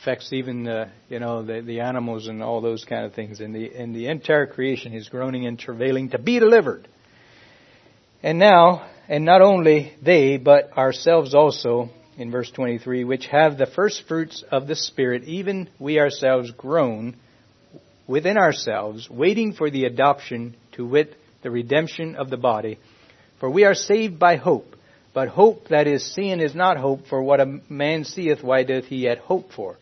[0.01, 3.55] Affects even the you know the the animals and all those kind of things, and
[3.55, 6.88] the and the entire creation is groaning and travailing to be delivered.
[8.24, 13.65] And now, and not only they, but ourselves also, in verse 23, which have the
[13.65, 17.15] first fruits of the Spirit, even we ourselves groan
[18.07, 22.78] within ourselves, waiting for the adoption to wit, the redemption of the body.
[23.39, 24.76] For we are saved by hope.
[25.13, 28.86] But hope that is seen is not hope, for what a man seeth, why doth
[28.86, 29.78] he yet hope for?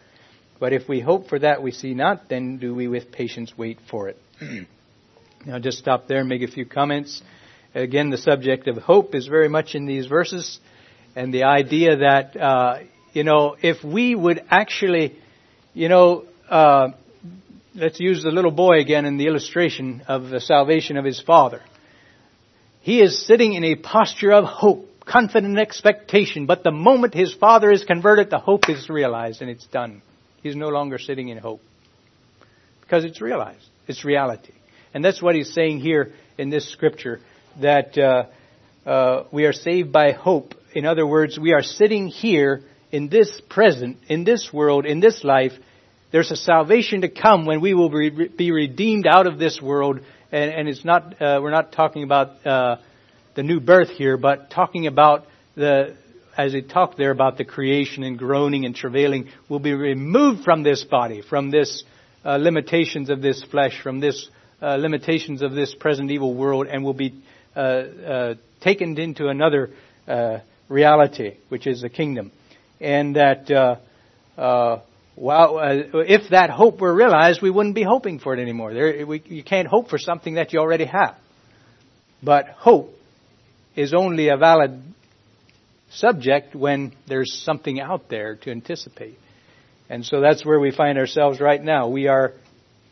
[0.60, 3.78] But if we hope for that we see not, then do we with patience wait
[3.92, 4.18] for it.
[5.46, 7.22] now just stop there and make a few comments.
[7.76, 10.60] Again, the subject of hope is very much in these verses,
[11.16, 12.80] and the idea that, uh,
[13.14, 15.16] you know, if we would actually,
[15.74, 16.90] you know, uh,
[17.76, 21.62] let's use the little boy again in the illustration of the salvation of his father.
[22.82, 27.72] He is sitting in a posture of hope, confident expectation, but the moment his father
[27.72, 30.02] is converted, the hope is realized and it's done.
[30.42, 31.62] He's no longer sitting in hope.
[32.82, 33.66] Because it's realized.
[33.88, 34.54] It's reality.
[34.94, 37.20] And that's what he's saying here in this scripture,
[37.62, 38.26] that uh,
[38.90, 40.56] uh, we are saved by hope.
[40.74, 45.24] In other words, we are sitting here in this present, in this world, in this
[45.24, 45.54] life,
[46.12, 50.00] there's a salvation to come when we will be redeemed out of this world,
[50.32, 52.78] and, and it's not uh, we're not talking about uh,
[53.36, 55.26] the new birth here, but talking about
[55.56, 55.96] the
[56.36, 60.64] as it talked there about the creation and groaning and travailing, will be removed from
[60.64, 61.84] this body, from this
[62.24, 64.30] uh, limitations of this flesh, from this
[64.62, 67.22] uh, limitations of this present evil world, and will be
[67.60, 69.72] uh, uh, taken into another
[70.70, 72.32] reality, which is the kingdom,
[72.80, 73.50] and that
[75.20, 78.74] well, uh, if that hope were realized, we wouldn't be hoping for it anymore.
[78.74, 81.18] There, we, you can't hope for something that you already have.
[82.24, 82.94] But hope
[83.76, 84.82] is only a valid
[85.90, 89.18] subject when there's something out there to anticipate.
[89.90, 91.90] And so that's where we find ourselves right now.
[91.90, 92.32] We are,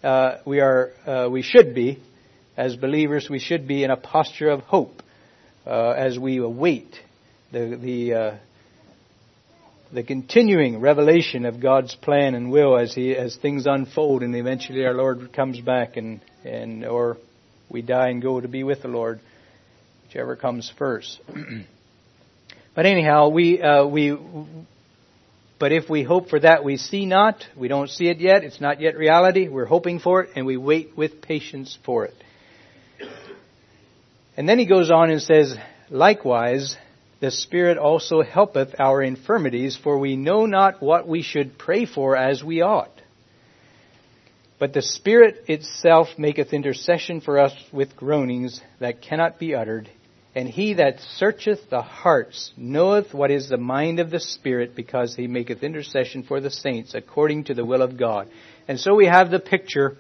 [0.04, 2.04] uh, we are, uh, we should be,
[2.58, 5.04] as believers, we should be in a posture of hope
[5.66, 7.00] uh, as we await
[7.52, 8.38] the the uh,
[9.94, 14.86] the continuing revelation of God's plan and will as he as things unfold and eventually
[14.86, 17.18] our Lord comes back and and or
[17.70, 19.20] we die and go to be with the Lord,
[20.08, 21.22] whichever comes first.
[22.76, 24.18] but anyhow, we uh, we
[25.60, 28.62] but if we hope for that we see not, we don't see it yet, it's
[28.62, 32.14] not yet reality, we're hoping for it and we wait with patience for it.
[34.38, 35.58] And then he goes on and says,
[35.90, 36.78] likewise,
[37.20, 42.16] the Spirit also helpeth our infirmities, for we know not what we should pray for
[42.16, 42.92] as we ought.
[44.60, 49.90] But the Spirit itself maketh intercession for us with groanings that cannot be uttered.
[50.36, 55.16] And he that searcheth the hearts knoweth what is the mind of the Spirit, because
[55.16, 58.30] he maketh intercession for the saints according to the will of God.
[58.68, 59.98] And so we have the picture.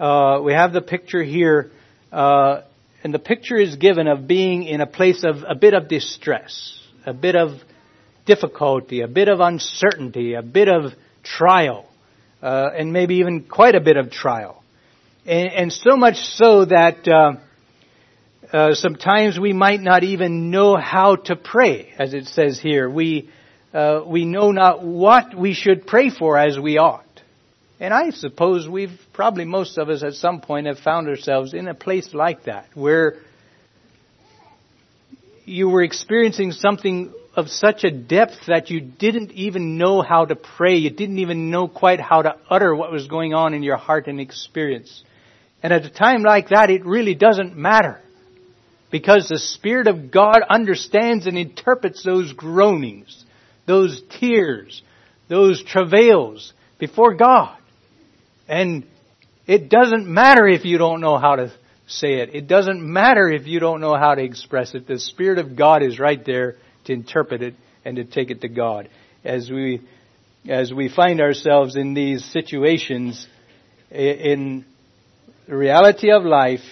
[0.00, 1.70] Uh, we have the picture here
[2.10, 2.62] uh,
[3.02, 6.78] and the picture is given of being in a place of a bit of distress,
[7.06, 7.50] a bit of
[8.26, 10.92] difficulty, a bit of uncertainty, a bit of
[11.22, 11.86] trial,
[12.42, 14.62] uh, and maybe even quite a bit of trial.
[15.26, 17.36] And, and so much so that uh,
[18.52, 22.88] uh, sometimes we might not even know how to pray, as it says here.
[22.88, 23.30] We
[23.72, 27.04] uh, we know not what we should pray for as we ought.
[27.80, 31.68] And I suppose we've probably most of us at some point have found ourselves in
[31.68, 33.18] a place like that where
[35.44, 40.34] you were experiencing something of such a depth that you didn't even know how to
[40.34, 40.76] pray.
[40.76, 44.08] You didn't even know quite how to utter what was going on in your heart
[44.08, 45.04] and experience.
[45.62, 48.00] And at a time like that, it really doesn't matter.
[48.90, 53.24] Because the Spirit of God understands and interprets those groanings,
[53.66, 54.82] those tears,
[55.28, 57.57] those travails before God.
[58.48, 58.84] And
[59.46, 61.52] it doesn't matter if you don't know how to
[61.86, 62.34] say it.
[62.34, 64.86] It doesn't matter if you don't know how to express it.
[64.86, 68.48] The Spirit of God is right there to interpret it and to take it to
[68.48, 68.88] God.
[69.24, 69.82] As we,
[70.48, 73.26] as we find ourselves in these situations
[73.90, 74.64] in
[75.46, 76.64] the reality of life,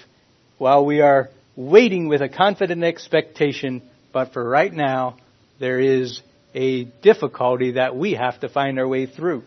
[0.59, 5.17] while we are waiting with a confident expectation, but for right now,
[5.59, 6.21] there is
[6.55, 9.43] a difficulty that we have to find our way through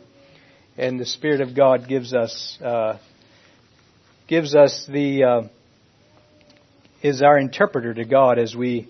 [0.80, 2.98] and the Spirit of God gives us uh,
[4.28, 5.42] gives us the uh,
[7.02, 8.88] is our interpreter to God as we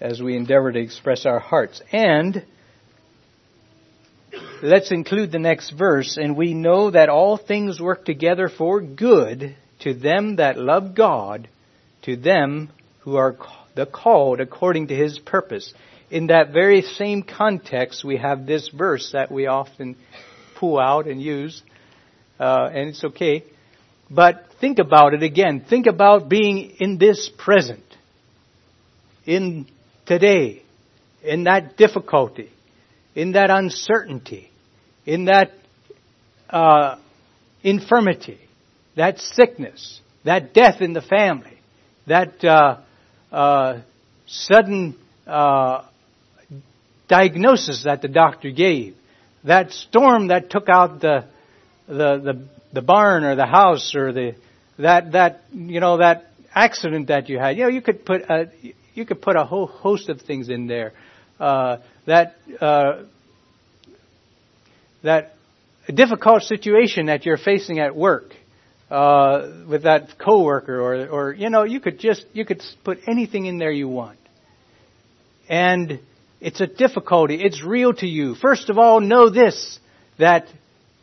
[0.00, 1.80] as we endeavor to express our hearts.
[1.92, 2.44] And
[4.62, 6.18] let's include the next verse.
[6.18, 11.48] And we know that all things work together for good to them that love God,
[12.02, 12.70] to them
[13.00, 13.36] who are
[13.74, 15.72] the called according to His purpose.
[16.10, 19.96] In that very same context, we have this verse that we often
[20.60, 21.62] pull out and use,
[22.38, 23.44] uh, and it's okay.
[24.10, 25.64] But think about it again.
[25.68, 27.84] Think about being in this present,
[29.24, 29.66] in
[30.04, 30.62] today,
[31.22, 32.50] in that difficulty,
[33.14, 34.50] in that uncertainty,
[35.06, 35.52] in that
[36.50, 36.96] uh,
[37.62, 38.38] infirmity,
[38.96, 41.58] that sickness, that death in the family,
[42.06, 42.80] that uh,
[43.32, 43.80] uh,
[44.26, 44.96] sudden
[45.26, 45.84] uh,
[47.08, 48.96] diagnosis that the doctor gave,
[49.44, 51.24] that storm that took out the
[51.86, 54.34] the the, the barn or the house or the
[54.78, 57.56] that that you know that accident that you had.
[57.56, 58.50] You know, you could put a
[58.94, 60.92] you could put a whole host of things in there.
[61.38, 63.04] Uh, that uh,
[65.02, 65.34] that
[65.92, 68.34] difficult situation that you're facing at work
[68.90, 73.46] uh, with that coworker, or or you know, you could just you could put anything
[73.46, 74.18] in there you want,
[75.48, 76.00] and
[76.40, 77.36] it's a difficulty.
[77.42, 78.34] It's real to you.
[78.34, 79.78] First of all, know this
[80.18, 80.46] that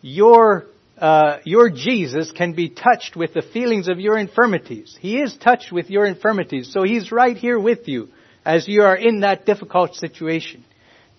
[0.01, 0.65] your
[0.97, 4.97] uh, your Jesus can be touched with the feelings of your infirmities.
[4.99, 8.09] He is touched with your infirmities, so He's right here with you
[8.43, 10.63] as you are in that difficult situation.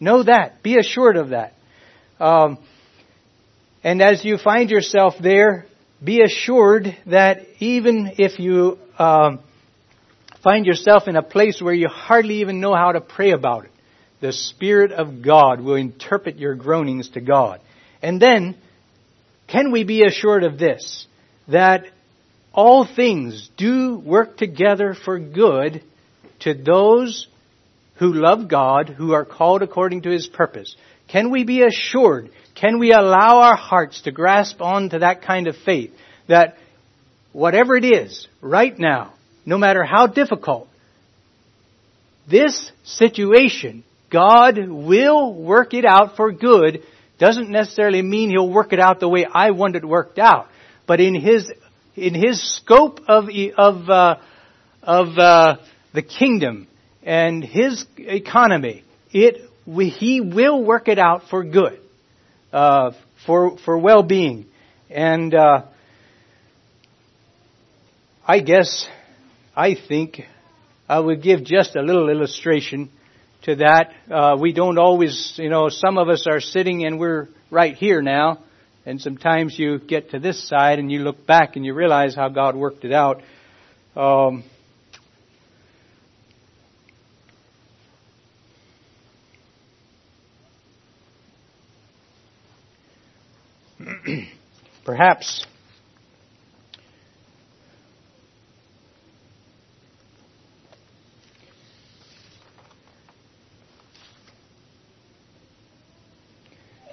[0.01, 0.62] Know that.
[0.62, 1.55] Be assured of that.
[2.19, 2.59] Um,
[3.85, 5.66] and as you find yourself there,
[6.03, 9.41] be assured that even if you um,
[10.43, 13.71] find yourself in a place where you hardly even know how to pray about it,
[14.21, 17.61] the Spirit of God will interpret your groanings to God.
[18.03, 18.57] And then,
[19.47, 21.07] can we be assured of this?
[21.49, 21.87] That
[22.53, 25.83] all things do work together for good
[26.41, 27.29] to those
[27.97, 30.77] who love God, who are called according to His purpose.
[31.09, 32.31] Can we be assured?
[32.55, 35.93] Can we allow our hearts to grasp on to that kind of faith
[36.29, 36.57] that
[37.33, 39.14] whatever it is right now,
[39.47, 40.69] no matter how difficult,
[42.29, 46.83] this situation, God will work it out for good
[47.19, 50.49] doesn't necessarily mean he'll work it out the way I want it worked out.
[50.87, 51.51] But in his,
[51.97, 54.17] in his scope of, of, uh,
[54.83, 55.57] of uh,
[55.93, 56.69] the kingdom
[57.03, 61.81] and his economy, it, he will work it out for good,
[62.53, 62.93] uh,
[63.27, 64.47] for, for well-being.
[64.89, 65.65] And, uh,
[68.27, 68.87] I guess,
[69.57, 70.21] I think
[70.89, 72.91] I would give just a little illustration
[73.49, 73.92] to that.
[74.11, 78.03] Uh, we don't always, you know, some of us are sitting and we're right here
[78.03, 78.40] now,
[78.84, 82.28] and sometimes you get to this side and you look back and you realize how
[82.28, 83.22] God worked it out.
[83.96, 84.44] Um,
[94.84, 95.46] perhaps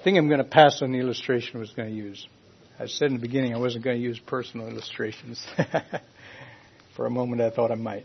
[0.06, 2.28] think I'm going to pass on the illustration I was going to use.
[2.78, 5.44] I said in the beginning I wasn't going to use personal illustrations.
[6.96, 8.04] For a moment I thought I might.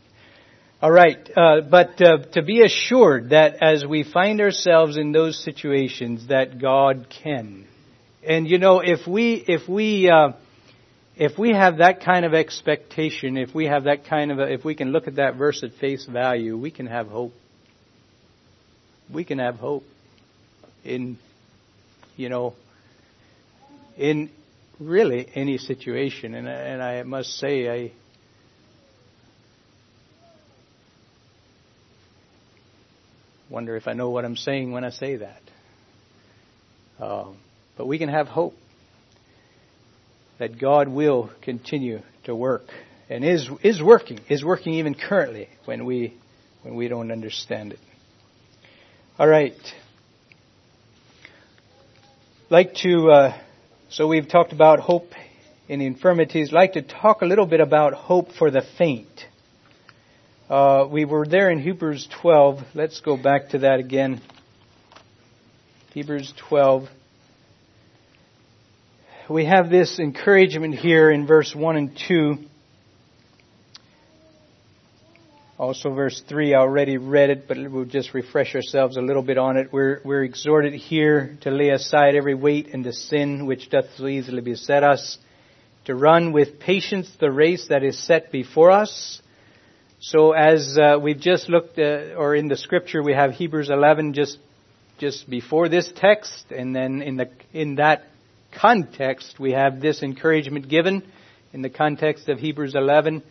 [0.82, 5.44] All right, uh, but uh, to be assured that as we find ourselves in those
[5.46, 7.68] situations, that God can,
[8.28, 10.30] and you know, if we if we uh,
[11.16, 14.66] if we have that kind of expectation, if we have that kind of, a, if
[14.66, 17.34] we can look at that verse at face value, we can have hope.
[19.14, 19.84] We can have hope
[20.84, 21.20] in
[22.16, 22.54] you know,
[23.98, 24.30] in
[24.80, 26.34] really any situation.
[26.34, 27.92] And, and I must say, I
[33.50, 35.42] wonder if I know what I'm saying when I say that.
[37.00, 37.28] Uh,
[37.78, 38.56] but we can have hope
[40.38, 42.68] that God will continue to work
[43.10, 46.14] and is is working is working even currently when we
[46.64, 47.80] when we don't understand it.
[49.20, 49.56] All right
[52.52, 53.42] like to, uh,
[53.90, 55.14] so we've talked about hope
[55.70, 56.52] in infirmities.
[56.52, 59.08] like to talk a little bit about hope for the faint.
[60.50, 62.60] Uh, we were there in Hebrews 12.
[62.76, 64.22] Let's go back to that again.
[65.94, 66.90] Hebrews 12.
[69.30, 72.38] We have this encouragement here in verse 1 and 2.
[75.62, 79.38] Also, verse 3, I already read it, but we'll just refresh ourselves a little bit
[79.38, 79.72] on it.
[79.72, 84.08] We're, we're exhorted here to lay aside every weight and the sin which doth so
[84.08, 85.20] easily beset us,
[85.86, 89.22] to run with patience the race that is set before us.
[90.00, 94.14] So as uh, we've just looked, at, or in the scripture, we have Hebrews 11
[94.14, 94.40] just
[94.98, 98.08] just before this text, and then in the in that
[98.52, 101.04] context, we have this encouragement given
[101.54, 103.22] in the context of Hebrews 11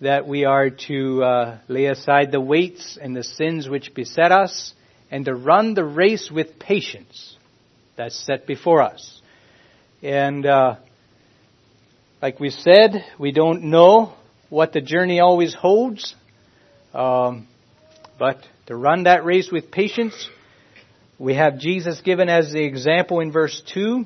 [0.00, 4.74] that we are to uh, lay aside the weights and the sins which beset us
[5.10, 7.36] and to run the race with patience
[7.96, 9.20] that's set before us.
[10.02, 10.76] And uh,
[12.20, 14.14] like we said, we don't know
[14.50, 16.14] what the journey always holds,
[16.92, 17.46] um,
[18.18, 20.28] but to run that race with patience,
[21.18, 24.04] We have Jesus given as the example in verse 2.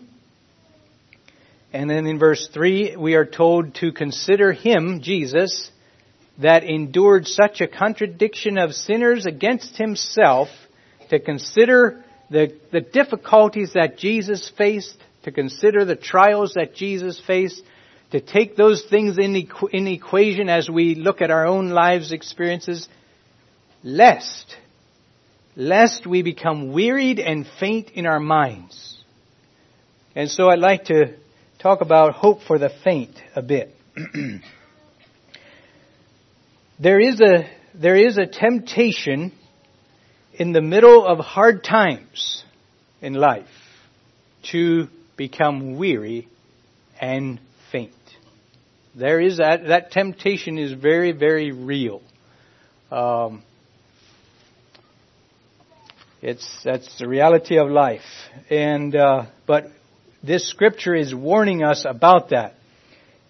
[1.72, 5.70] And then in verse 3, we are told to consider him, Jesus,
[6.38, 10.48] that endured such a contradiction of sinners against himself,
[11.10, 17.62] to consider the, the difficulties that Jesus faced, to consider the trials that Jesus faced,
[18.12, 22.12] to take those things in, equ- in equation as we look at our own lives
[22.12, 22.88] experiences,
[23.82, 24.56] lest,
[25.56, 28.96] lest we become wearied and faint in our minds.
[30.14, 31.16] And so I'd like to
[31.58, 33.74] talk about hope for the faint a bit.
[36.80, 39.32] there is a, there is a temptation
[40.32, 42.44] in the middle of hard times
[43.00, 43.46] in life
[44.52, 46.28] to become weary
[47.00, 47.40] and
[47.72, 47.92] faint.
[48.94, 52.00] There is that, that temptation is very, very real.
[52.90, 53.42] Um,
[56.22, 58.00] it's, that's the reality of life.
[58.50, 59.66] And, uh, but
[60.22, 62.54] this scripture is warning us about that.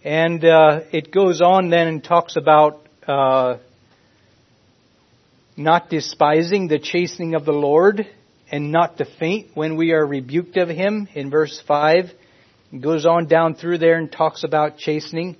[0.04, 3.58] And, uh, it goes on then and talks about, uh,
[5.56, 8.06] not despising the chastening of the Lord
[8.50, 12.10] and not to faint when we are rebuked of him in verse 5.
[12.72, 15.36] It goes on down through there and talks about chastening.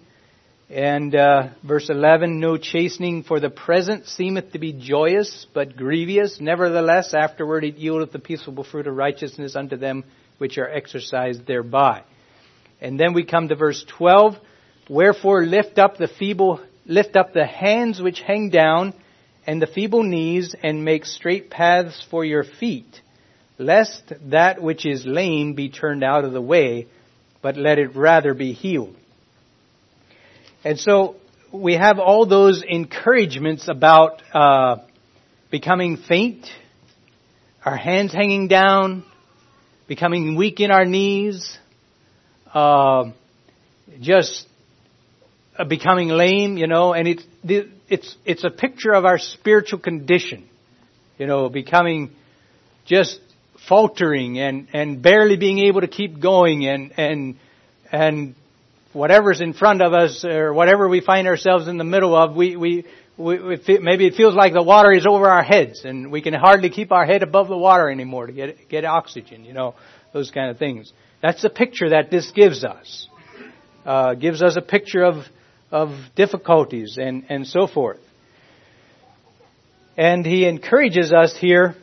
[0.70, 6.38] And uh, verse 11, no chastening for the present seemeth to be joyous, but grievous.
[6.40, 10.04] Nevertheless, afterward it yieldeth the peaceable fruit of righteousness unto them
[10.38, 12.02] which are exercised thereby.
[12.80, 14.36] And then we come to verse 12,
[14.88, 18.94] wherefore lift up the feeble, lift up the hands which hang down,
[19.46, 23.00] and the feeble knees, and make straight paths for your feet,
[23.58, 26.86] lest that which is lame be turned out of the way,
[27.42, 28.96] but let it rather be healed.
[30.64, 31.16] And so
[31.52, 34.78] we have all those encouragements about uh,
[35.50, 36.46] becoming faint,
[37.64, 39.04] our hands hanging down,
[39.86, 41.58] becoming weak in our knees,
[42.52, 43.10] uh,
[44.00, 44.46] just
[45.64, 47.24] becoming lame, you know, and it's
[47.88, 50.48] it's it's a picture of our spiritual condition,
[51.18, 52.10] you know, becoming
[52.84, 53.20] just
[53.68, 57.36] faltering and and barely being able to keep going and and
[57.90, 58.34] and
[58.92, 62.56] whatever's in front of us or whatever we find ourselves in the middle of, we,
[62.56, 62.84] we,
[63.16, 66.34] we, we maybe it feels like the water is over our heads and we can
[66.34, 69.74] hardly keep our head above the water anymore to get, get oxygen, you know,
[70.12, 70.92] those kind of things.
[71.22, 73.08] That's the picture that this gives us.
[73.84, 75.24] Uh, gives us a picture of,
[75.70, 78.00] of difficulties and, and so forth.
[79.96, 81.74] And he encourages us here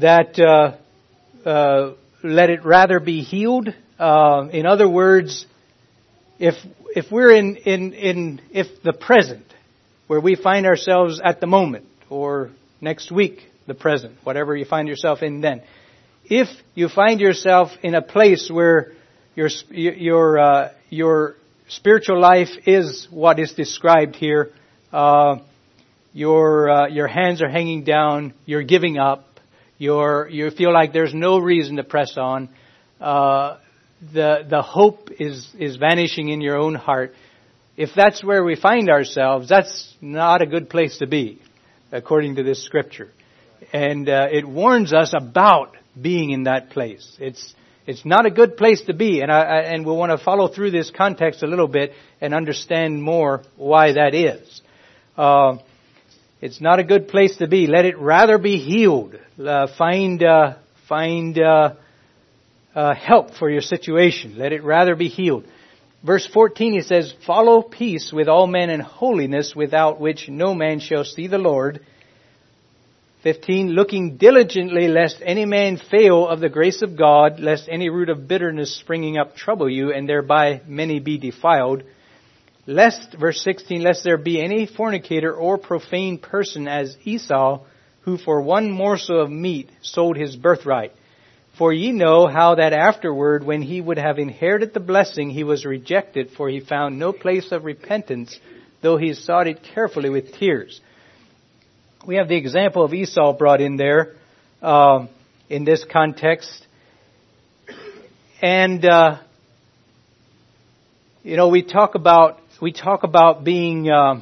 [0.00, 0.76] that uh,
[1.48, 5.46] uh, let it rather be healed uh, in other words,
[6.38, 6.54] if
[6.94, 9.46] if we're in, in in if the present,
[10.06, 12.50] where we find ourselves at the moment, or
[12.80, 15.62] next week, the present, whatever you find yourself in then,
[16.26, 18.92] if you find yourself in a place where
[19.34, 21.36] your your uh, your
[21.68, 24.52] spiritual life is what is described here,
[24.92, 25.36] uh,
[26.12, 29.24] your uh, your hands are hanging down, you're giving up,
[29.78, 32.48] you're you feel like there's no reason to press on.
[33.00, 33.58] Uh,
[34.00, 37.14] the, the hope is, is vanishing in your own heart,
[37.76, 41.40] if that's where we find ourselves, that's not a good place to be,
[41.92, 43.10] according to this scripture.
[43.72, 47.16] And uh, it warns us about being in that place.
[47.18, 47.54] It's
[47.86, 50.72] it's not a good place to be, and I, and we'll want to follow through
[50.72, 54.60] this context a little bit and understand more why that is.
[55.16, 55.58] Uh,
[56.40, 57.66] it's not a good place to be.
[57.66, 59.16] Let it rather be healed.
[59.38, 60.56] Uh, find uh,
[60.88, 61.74] find uh,
[62.74, 64.36] uh, help for your situation.
[64.36, 65.46] Let it rather be healed.
[66.04, 70.80] Verse 14 he says, Follow peace with all men and holiness without which no man
[70.80, 71.80] shall see the Lord.
[73.26, 78.08] 15, looking diligently lest any man fail of the grace of God, lest any root
[78.08, 81.82] of bitterness springing up trouble you, and thereby many be defiled.
[82.68, 87.64] Lest, verse 16, lest there be any fornicator or profane person as Esau,
[88.02, 90.92] who for one morsel of meat sold his birthright.
[91.58, 95.64] For ye know how that afterward, when he would have inherited the blessing, he was
[95.64, 98.38] rejected, for he found no place of repentance,
[98.82, 100.80] though he sought it carefully with tears.
[102.06, 104.14] We have the example of Esau brought in there
[104.62, 105.08] uh,
[105.48, 106.64] in this context.
[108.40, 109.18] And, uh,
[111.24, 114.20] you know, we talk about, we talk about being uh,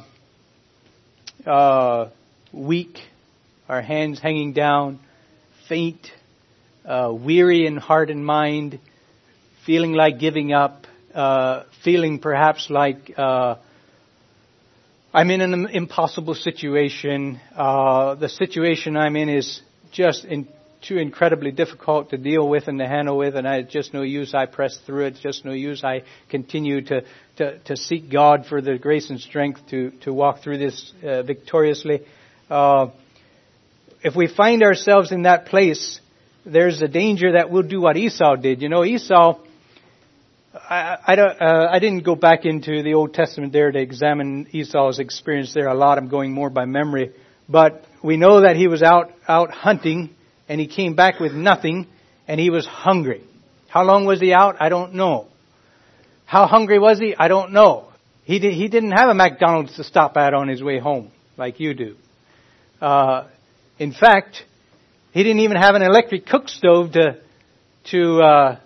[1.45, 2.09] uh
[2.51, 2.97] weak,
[3.69, 4.99] our hands hanging down,
[5.69, 6.09] faint,
[6.85, 8.79] uh, weary in heart and mind,
[9.63, 13.57] feeling like giving up, uh, feeling perhaps like uh,
[15.15, 17.39] I'm in an impossible situation.
[17.55, 19.61] Uh, the situation I'm in is
[19.93, 20.45] just in,
[20.85, 24.33] too incredibly difficult to deal with and to handle with, and it's just no use.
[24.33, 25.15] I press through it.
[25.23, 25.85] Just no use.
[25.85, 27.05] I continue to,
[27.37, 31.23] to, to seek God for the grace and strength to, to walk through this uh,
[31.23, 32.01] victoriously.
[32.49, 32.87] Uh,
[34.03, 36.01] if we find ourselves in that place,
[36.45, 38.61] there's a danger that we'll do what Esau did.
[38.61, 39.39] You know, Esau,
[40.69, 44.47] I, I, don't, uh, I didn't go back into the Old Testament there to examine
[44.51, 45.97] Esau's experience there a lot.
[45.97, 47.13] I'm going more by memory.
[47.47, 50.09] But we know that he was out, out hunting
[50.49, 51.87] and he came back with nothing
[52.27, 53.23] and he was hungry.
[53.67, 54.55] How long was he out?
[54.59, 55.27] I don't know.
[56.25, 57.15] How hungry was he?
[57.15, 57.91] I don't know.
[58.23, 61.59] He, did, he didn't have a McDonald's to stop at on his way home like
[61.59, 61.95] you do.
[62.81, 63.27] Uh,
[63.77, 64.43] in fact,
[65.11, 67.19] he didn't even have an electric cook stove to,
[67.91, 68.59] to, uh,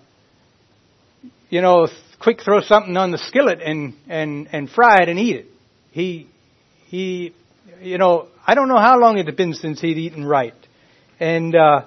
[1.49, 1.87] you know,
[2.19, 5.45] quick throw something on the skillet and, and, and fry it and eat it.
[5.91, 6.29] He,
[6.87, 7.33] he,
[7.81, 10.53] you know, I don't know how long it had been since he'd eaten right.
[11.19, 11.85] And, uh,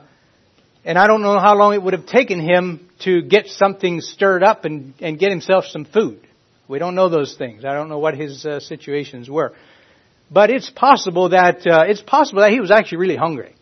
[0.84, 4.42] and I don't know how long it would have taken him to get something stirred
[4.42, 6.20] up and, and get himself some food.
[6.68, 7.64] We don't know those things.
[7.64, 9.52] I don't know what his uh, situations were.
[10.30, 13.54] But it's possible that, uh, it's possible that he was actually really hungry.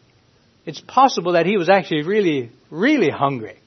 [0.64, 3.58] It's possible that he was actually really, really hungry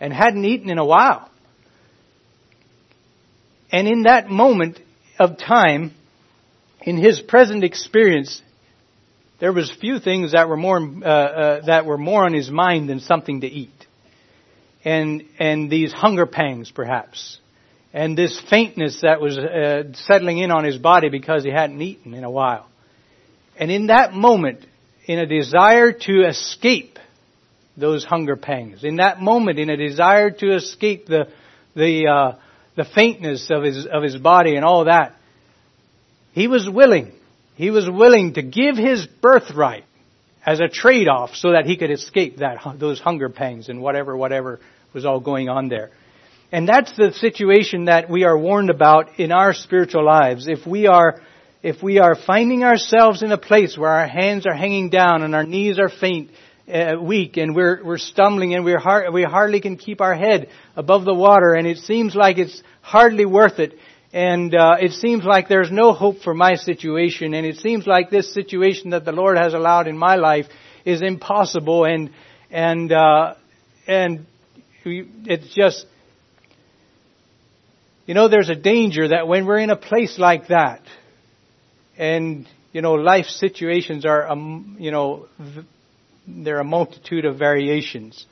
[0.00, 1.29] and hadn't eaten in a while.
[3.72, 4.80] And in that moment
[5.18, 5.94] of time,
[6.82, 8.42] in his present experience,
[9.38, 12.88] there was few things that were more uh, uh, that were more on his mind
[12.88, 13.86] than something to eat,
[14.84, 17.38] and and these hunger pangs perhaps,
[17.92, 22.12] and this faintness that was uh, settling in on his body because he hadn't eaten
[22.12, 22.68] in a while,
[23.56, 24.66] and in that moment,
[25.06, 26.98] in a desire to escape
[27.76, 31.28] those hunger pangs, in that moment, in a desire to escape the
[31.74, 32.32] the uh,
[32.76, 35.14] the faintness of his of his body and all that,
[36.32, 37.12] he was willing
[37.60, 39.84] he was willing to give his birthright
[40.46, 44.60] as a trade-off so that he could escape that, those hunger pangs and whatever, whatever
[44.94, 45.90] was all going on there.
[46.50, 50.48] And that's the situation that we are warned about in our spiritual lives.
[50.48, 51.20] If we are,
[51.62, 55.34] if we are finding ourselves in a place where our hands are hanging down and
[55.34, 56.30] our knees are faint,
[56.70, 60.48] uh, weak, and we're we're stumbling, and we're hard, we hardly can keep our head
[60.76, 63.74] above the water, and it seems like it's hardly worth it.
[64.12, 68.10] And uh, it seems like there's no hope for my situation, and it seems like
[68.10, 70.46] this situation that the Lord has allowed in my life
[70.84, 72.10] is impossible, and
[72.50, 73.34] and uh,
[73.86, 74.26] and
[74.84, 75.86] it's just
[78.06, 80.82] you know there's a danger that when we're in a place like that,
[81.96, 85.26] and you know life situations are um, you know
[86.26, 88.26] there are a multitude of variations,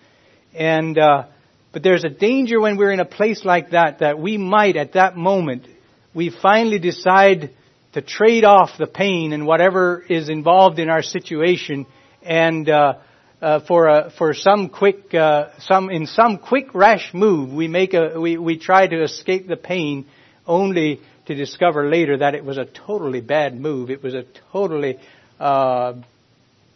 [0.55, 1.25] and uh,
[1.73, 4.95] but there's a danger when we're in a place like that that we might at
[4.95, 5.67] that moment,
[6.15, 7.51] we finally decide
[7.93, 11.87] to trade off the pain and whatever is involved in our situation
[12.23, 12.95] and uh,
[13.41, 17.95] uh, for a, for some quick uh, some in some quick rash move we make
[17.95, 20.07] a we, we try to escape the pain
[20.47, 23.91] only to discover later that it was a totally bad move.
[23.91, 24.99] It was a totally
[25.39, 25.95] uh,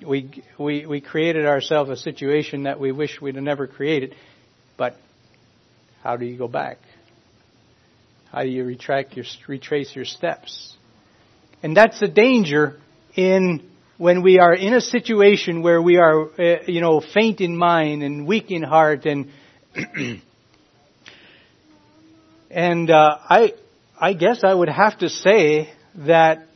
[0.04, 4.14] we we we created ourselves a situation that we wish we'd have never created
[4.76, 4.96] but
[6.02, 6.78] how do you go back?
[8.32, 10.76] How do you retract your, retrace your steps?
[11.62, 12.80] And that's the danger
[13.14, 13.68] in
[13.98, 18.02] when we are in a situation where we are, uh, you know, faint in mind
[18.02, 19.30] and weak in heart and
[22.50, 23.52] and uh, I
[24.00, 26.48] I guess I would have to say that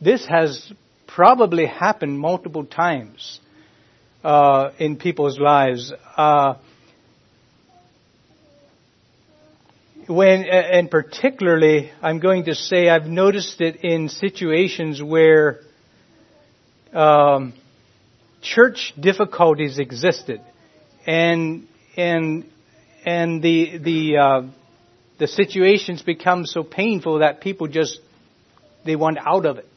[0.00, 0.72] this has
[1.08, 3.40] probably happened multiple times
[4.22, 5.92] uh, in people's lives.
[6.16, 6.54] Uh,
[10.06, 15.60] when, and particularly, I'm going to say I've noticed it in situations where
[16.92, 17.52] um,
[18.40, 20.40] church difficulties existed,
[21.06, 21.66] and
[21.96, 22.44] and
[23.04, 24.42] and the the uh,
[25.18, 28.00] the situations become so painful that people just
[28.86, 29.68] they want out of it,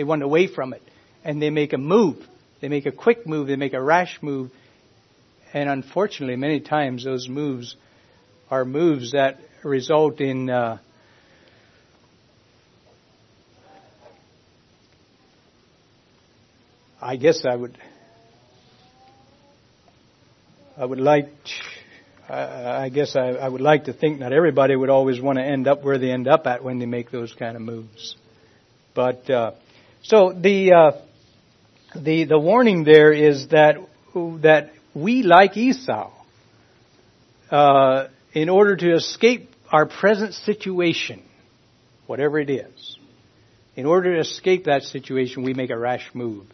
[0.00, 0.80] they want away from it,
[1.24, 2.16] and they make a move.
[2.62, 3.48] They make a quick move.
[3.48, 4.50] They make a rash move,
[5.52, 7.76] and unfortunately, many times those moves
[8.50, 10.78] are moves that result in uh,
[17.02, 17.76] I guess I would
[20.78, 21.28] I would like
[22.26, 25.68] I guess I, I would like to think not everybody would always want to end
[25.68, 28.16] up where they end up at when they make those kind of moves.
[28.94, 29.52] But uh,
[30.02, 30.92] so the uh,
[31.94, 33.76] the the warning there is that
[34.42, 36.12] that we like Esau.
[37.50, 41.20] Uh, in order to escape our present situation,
[42.06, 42.98] whatever it is,
[43.74, 46.46] in order to escape that situation, we make a rash move.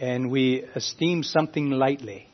[0.00, 2.28] And we esteem something lightly.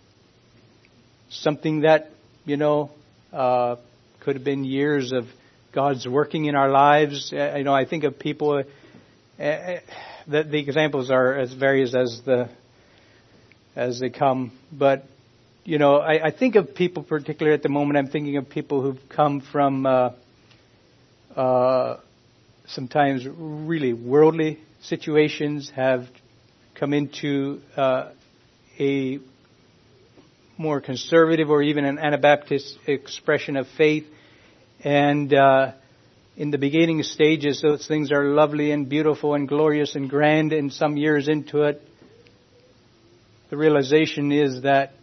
[1.30, 2.10] something that,
[2.44, 2.90] you know,
[3.32, 3.76] uh,
[4.20, 5.24] could have been years of
[5.72, 7.32] God's working in our lives.
[7.32, 8.62] Uh, you know, I think of people,
[9.38, 9.80] uh, uh,
[10.26, 12.48] the, the examples are as various as the,
[13.76, 15.04] as they come, but
[15.64, 18.82] you know, I, I think of people, particularly at the moment, I'm thinking of people
[18.82, 20.10] who've come from uh,
[21.34, 21.96] uh,
[22.66, 26.06] sometimes really worldly situations, have
[26.74, 28.10] come into uh,
[28.78, 29.18] a
[30.58, 34.06] more conservative or even an Anabaptist expression of faith.
[34.82, 35.72] And uh,
[36.36, 40.52] in the beginning stages, those things are lovely and beautiful and glorious and grand.
[40.52, 41.80] And some years into it,
[43.50, 44.94] the realization is that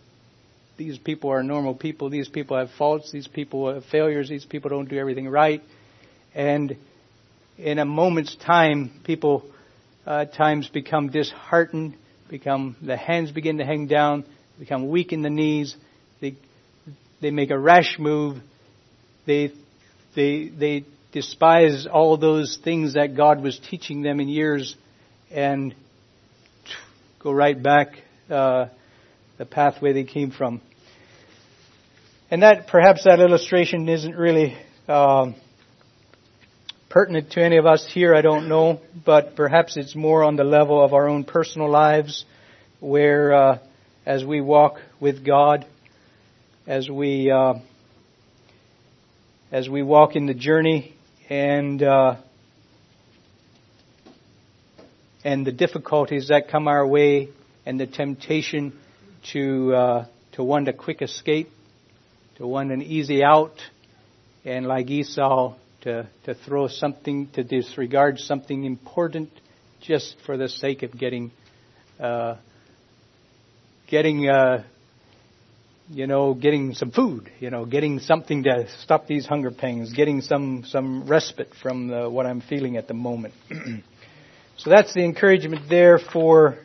[0.77, 2.09] these people are normal people.
[2.09, 3.11] These people have faults.
[3.11, 4.27] These people have failures.
[4.27, 5.61] These people don't do everything right.
[6.35, 6.75] And
[7.57, 9.45] in a moment's time, people
[10.05, 11.95] uh, times become disheartened,
[12.29, 14.25] become the hands begin to hang down,
[14.59, 15.75] become weak in the knees.
[16.19, 16.35] They
[17.21, 18.37] they make a rash move.
[19.25, 19.51] They
[20.15, 24.75] they they despise all those things that God was teaching them in years,
[25.29, 25.75] and
[27.19, 27.89] go right back
[28.29, 28.67] uh,
[29.37, 30.61] the pathway they came from.
[32.29, 34.57] And that perhaps that illustration isn't really
[34.87, 35.35] um,
[36.89, 38.15] pertinent to any of us here.
[38.15, 42.25] I don't know, but perhaps it's more on the level of our own personal lives,
[42.79, 43.59] where uh,
[44.05, 45.65] as we walk with God,
[46.65, 47.55] as we uh,
[49.51, 50.95] as we walk in the journey,
[51.31, 52.15] and uh,
[55.23, 57.29] and the difficulties that come our way,
[57.65, 58.73] and the temptation
[59.31, 61.49] to uh, to want a quick escape
[62.41, 63.53] to want an easy out,
[64.43, 69.29] and like Esau, to, to throw something, to disregard something important
[69.79, 71.31] just for the sake of getting,
[71.99, 72.35] uh,
[73.87, 74.63] getting, uh,
[75.93, 80.21] you know, getting some food, you know, getting something to stop these hunger pangs, getting
[80.21, 83.33] some, some respite from the, what I'm feeling at the moment.
[84.57, 86.57] so that's the encouragement there for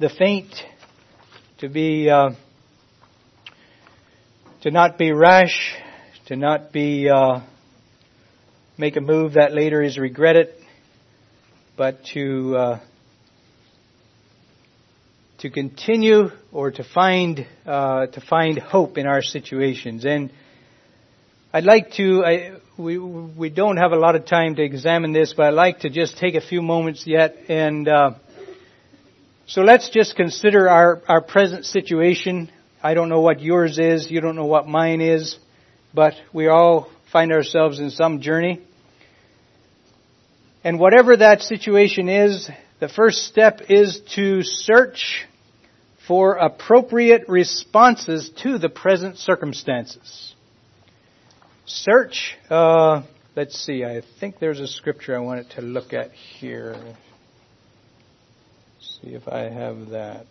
[0.00, 0.52] the faint
[1.58, 2.30] to be, uh,
[4.62, 5.76] to not be rash,
[6.26, 7.40] to not be uh,
[8.76, 10.48] make a move that later is regretted,
[11.76, 12.80] but to uh,
[15.38, 20.04] to continue or to find uh, to find hope in our situations.
[20.04, 20.30] And
[21.52, 22.24] I'd like to.
[22.24, 25.80] I, we we don't have a lot of time to examine this, but I'd like
[25.80, 27.88] to just take a few moments yet and.
[27.88, 28.10] Uh,
[29.50, 32.50] so let's just consider our, our present situation
[32.80, 35.36] I don't know what yours is, you don't know what mine is,
[35.92, 38.60] but we all find ourselves in some journey.
[40.62, 42.48] And whatever that situation is,
[42.78, 45.26] the first step is to search
[46.08, 50.34] for appropriate responses to the present circumstances.
[51.66, 53.02] Search, uh,
[53.36, 56.76] let's see, I think there's a scripture I wanted to look at here.
[58.80, 60.26] See if I have that.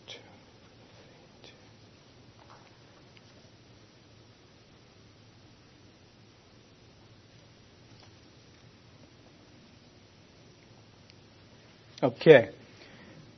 [12.02, 12.49] Okay.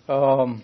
[0.08, 0.64] Um,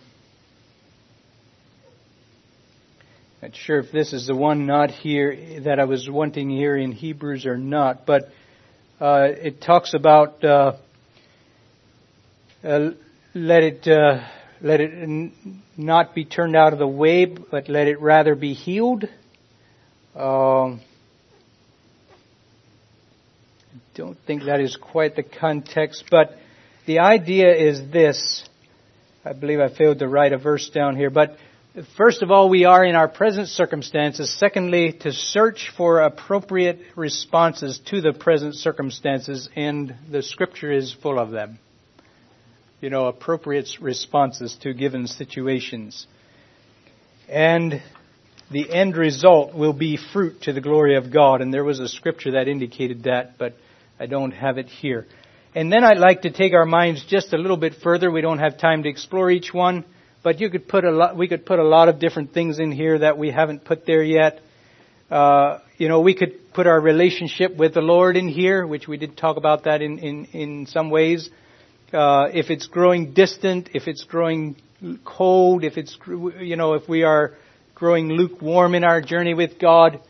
[3.45, 6.91] not sure if this is the one not here that I was wanting here in
[6.91, 8.23] Hebrews or not, but
[8.99, 10.77] uh, it talks about uh,
[12.63, 12.89] uh,
[13.35, 14.27] let it uh,
[14.61, 18.55] let it n- not be turned out of the way, but let it rather be
[18.55, 19.03] healed.
[20.15, 20.81] Um,
[23.75, 26.35] I don't think that is quite the context, but
[26.87, 28.49] the idea is this.
[29.23, 31.37] I believe I failed to write a verse down here, but
[31.97, 34.33] first of all, we are in our present circumstances.
[34.33, 41.19] Secondly, to search for appropriate responses to the present circumstances, and the scripture is full
[41.19, 41.59] of them.
[42.81, 46.07] You know, appropriate responses to given situations.
[47.27, 47.81] And
[48.51, 51.41] the end result will be fruit to the glory of God.
[51.41, 53.55] And there was a scripture that indicated that, but
[53.99, 55.07] I don't have it here.
[55.55, 58.11] And then I'd like to take our minds just a little bit further.
[58.11, 59.85] We don't have time to explore each one,
[60.25, 62.71] but you could put a lot, we could put a lot of different things in
[62.71, 64.39] here that we haven't put there yet.
[65.11, 68.97] Uh, you know, we could put our relationship with the Lord in here, which we
[68.97, 71.29] did talk about that in, in, in some ways.
[71.93, 74.55] Uh, if it's growing distant, if it's growing
[75.05, 77.35] cold, if it's, you know, if we are
[77.75, 80.01] growing lukewarm in our journey with God,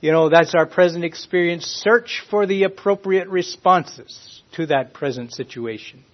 [0.00, 1.64] you know, that's our present experience.
[1.64, 6.04] Search for the appropriate responses to that present situation.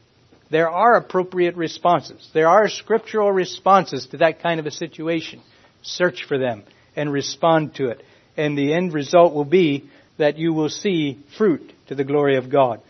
[0.51, 2.29] There are appropriate responses.
[2.33, 5.43] There are scriptural responses to that kind of a situation.
[5.83, 6.65] Search for them
[6.95, 8.03] and respond to it.
[8.37, 12.51] And the end result will be that you will see fruit to the glory of
[12.51, 12.81] God.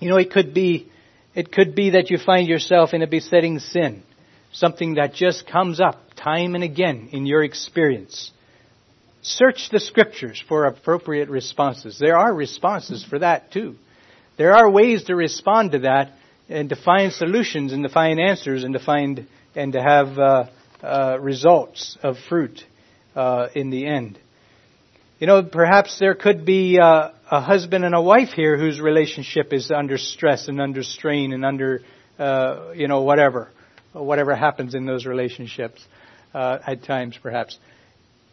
[0.00, 0.90] You know, it could be,
[1.34, 4.02] it could be that you find yourself in a besetting sin.
[4.52, 8.30] Something that just comes up time and again in your experience.
[9.22, 11.98] Search the scriptures for appropriate responses.
[11.98, 13.76] There are responses for that too.
[14.36, 16.12] There are ways to respond to that
[16.48, 20.46] and to find solutions and to find answers and to find and to have uh,
[20.82, 22.62] uh, results of fruit
[23.14, 24.18] uh, in the end.
[25.18, 29.52] You know, perhaps there could be uh, a husband and a wife here whose relationship
[29.52, 31.80] is under stress and under strain and under,
[32.18, 33.50] uh, you know, whatever,
[33.92, 35.86] whatever happens in those relationships
[36.34, 37.58] uh, at times, perhaps.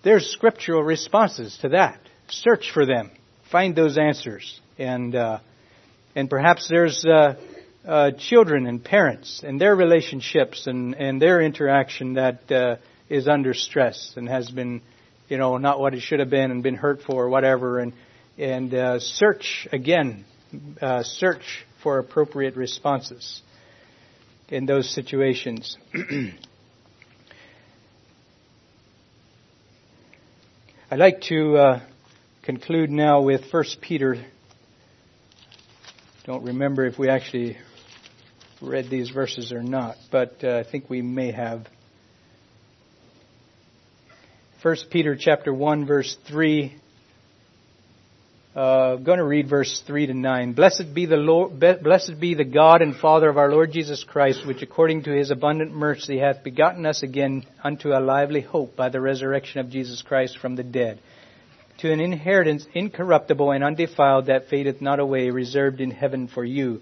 [0.04, 2.00] There's scriptural responses to that.
[2.30, 3.12] Search for them.
[3.52, 4.60] Find those answers.
[4.80, 5.40] And, uh,
[6.16, 7.06] and perhaps there's,
[7.86, 12.76] uh, children and parents and their relationships and, and their interaction that, uh,
[13.10, 14.82] is under stress and has been,
[15.28, 17.80] you know, not what it should have been and been hurtful or whatever.
[17.80, 17.94] And,
[18.38, 20.26] and, uh, search again,
[20.82, 23.42] uh, search for appropriate responses
[24.50, 25.78] in those situations.
[30.92, 31.80] I'd like to uh,
[32.44, 34.24] conclude now with 1 Peter.
[36.26, 37.58] Don't remember if we actually
[38.62, 41.68] read these verses or not, but uh, I think we may have.
[44.62, 46.76] 1 Peter chapter 1 verse 3
[48.54, 50.54] uh, I'm going to read verse 3 to 9.
[50.54, 54.46] Blessed be the Lord, blessed be the God and Father of our Lord Jesus Christ,
[54.46, 58.90] which according to his abundant mercy hath begotten us again unto a lively hope by
[58.90, 61.00] the resurrection of Jesus Christ from the dead,
[61.78, 66.82] to an inheritance incorruptible and undefiled that fadeth not away, reserved in heaven for you,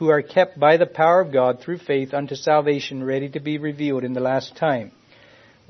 [0.00, 3.58] who are kept by the power of God through faith unto salvation, ready to be
[3.58, 4.90] revealed in the last time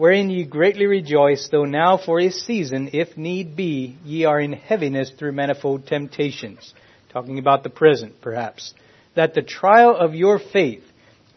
[0.01, 4.55] wherein ye greatly rejoice, though now for a season, if need be, ye are in
[4.55, 6.73] heaviness through manifold temptations.
[7.13, 8.73] Talking about the present, perhaps.
[9.15, 10.85] That the trial of your faith,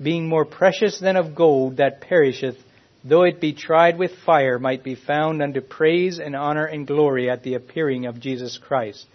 [0.01, 2.55] being more precious than of gold that perisheth,
[3.03, 7.29] though it be tried with fire, might be found unto praise and honor and glory
[7.29, 9.05] at the appearing of Jesus Christ,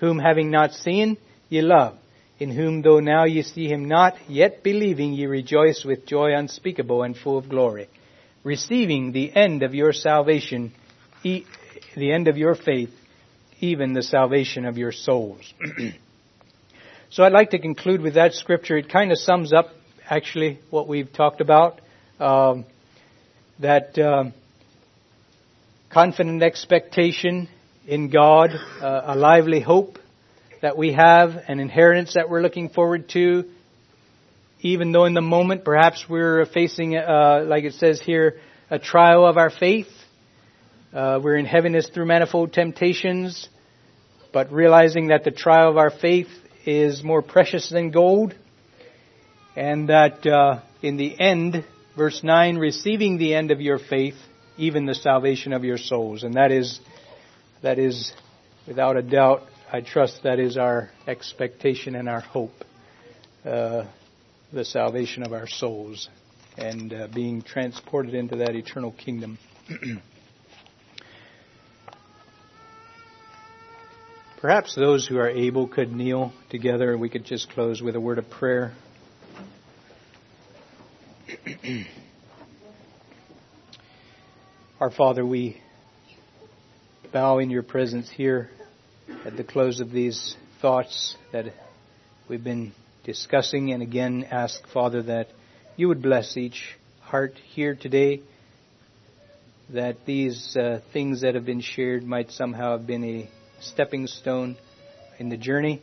[0.00, 1.16] whom having not seen,
[1.48, 1.96] ye love,
[2.42, 7.02] in whom though now ye see him not, yet believing ye rejoice with joy unspeakable
[7.02, 7.88] and full of glory
[8.44, 10.72] receiving the end of your salvation,
[11.22, 11.44] the
[11.96, 12.90] end of your faith,
[13.60, 15.52] even the salvation of your souls.
[17.10, 18.76] so I'd like to conclude with that scripture.
[18.76, 19.68] It kind of sums up
[20.08, 21.80] actually what we've talked about.
[22.18, 22.64] Um,
[23.60, 24.32] that um,
[25.90, 27.48] confident expectation
[27.86, 28.50] in God,
[28.80, 29.98] uh, a lively hope
[30.62, 33.44] that we have, an inheritance that we're looking forward to,
[34.60, 38.38] even though in the moment perhaps we're facing, uh, like it says here,
[38.70, 39.88] a trial of our faith.
[40.94, 43.48] Uh, we're in heaviness through manifold temptations,
[44.32, 46.28] but realizing that the trial of our faith
[46.64, 48.32] is more precious than gold,
[49.56, 51.64] and that uh, in the end,
[51.96, 54.14] verse 9, receiving the end of your faith,
[54.56, 56.22] even the salvation of your souls.
[56.22, 56.78] And that is,
[57.62, 58.12] that is,
[58.68, 59.42] without a doubt,
[59.74, 62.52] I trust that is our expectation and our hope.
[63.42, 63.86] Uh,
[64.52, 66.10] the salvation of our souls
[66.58, 69.38] and uh, being transported into that eternal kingdom.
[74.42, 78.00] Perhaps those who are able could kneel together and we could just close with a
[78.00, 78.74] word of prayer.
[84.80, 85.62] Our Father, we
[87.10, 88.50] bow in your presence here
[89.24, 91.46] at the close of these thoughts that
[92.28, 92.72] we've been
[93.04, 95.28] discussing, and again ask, Father, that
[95.76, 98.20] you would bless each heart here today,
[99.70, 103.28] that these uh, things that have been shared might somehow have been a
[103.60, 104.56] stepping stone
[105.18, 105.82] in the journey,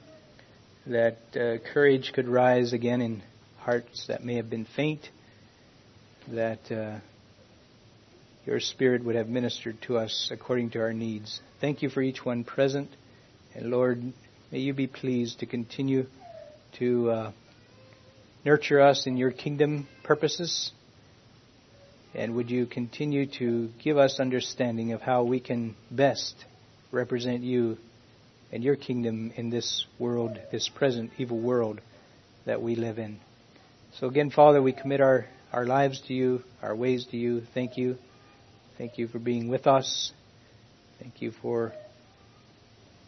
[0.86, 3.22] that uh, courage could rise again in
[3.58, 5.10] hearts that may have been faint,
[6.30, 7.00] that uh,
[8.46, 11.42] your Spirit would have ministered to us according to our needs.
[11.62, 12.90] Thank you for each one present,
[13.56, 14.02] and Lord,
[14.52, 16.06] may you be pleased to continue
[16.78, 17.32] to uh,
[18.46, 20.72] nurture us in your kingdom purposes.
[22.14, 26.36] And would you continue to give us understanding of how we can best
[26.92, 27.78] represent you
[28.52, 31.82] and your kingdom in this world, this present evil world
[32.46, 33.20] that we live in.
[34.00, 37.42] So again, Father, we commit our, our lives to you, our ways to you.
[37.54, 37.98] Thank you.
[38.78, 40.12] Thank you for being with us.
[41.00, 41.74] Thank you for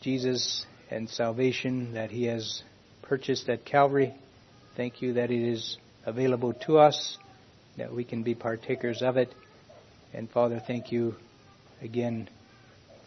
[0.02, 2.64] Jesus and salvation that he has
[3.04, 4.14] purchased at Calvary.
[4.76, 7.18] Thank you that it is available to us,
[7.78, 9.34] that we can be partakers of it.
[10.14, 11.16] And Father, thank you
[11.82, 12.30] again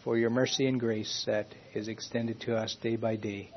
[0.03, 3.51] for your mercy and grace that is extended to us day by day.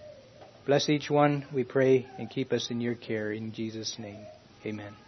[0.67, 3.33] Bless each one, we pray, and keep us in your care.
[3.33, 4.21] In Jesus' name,
[4.67, 5.08] amen.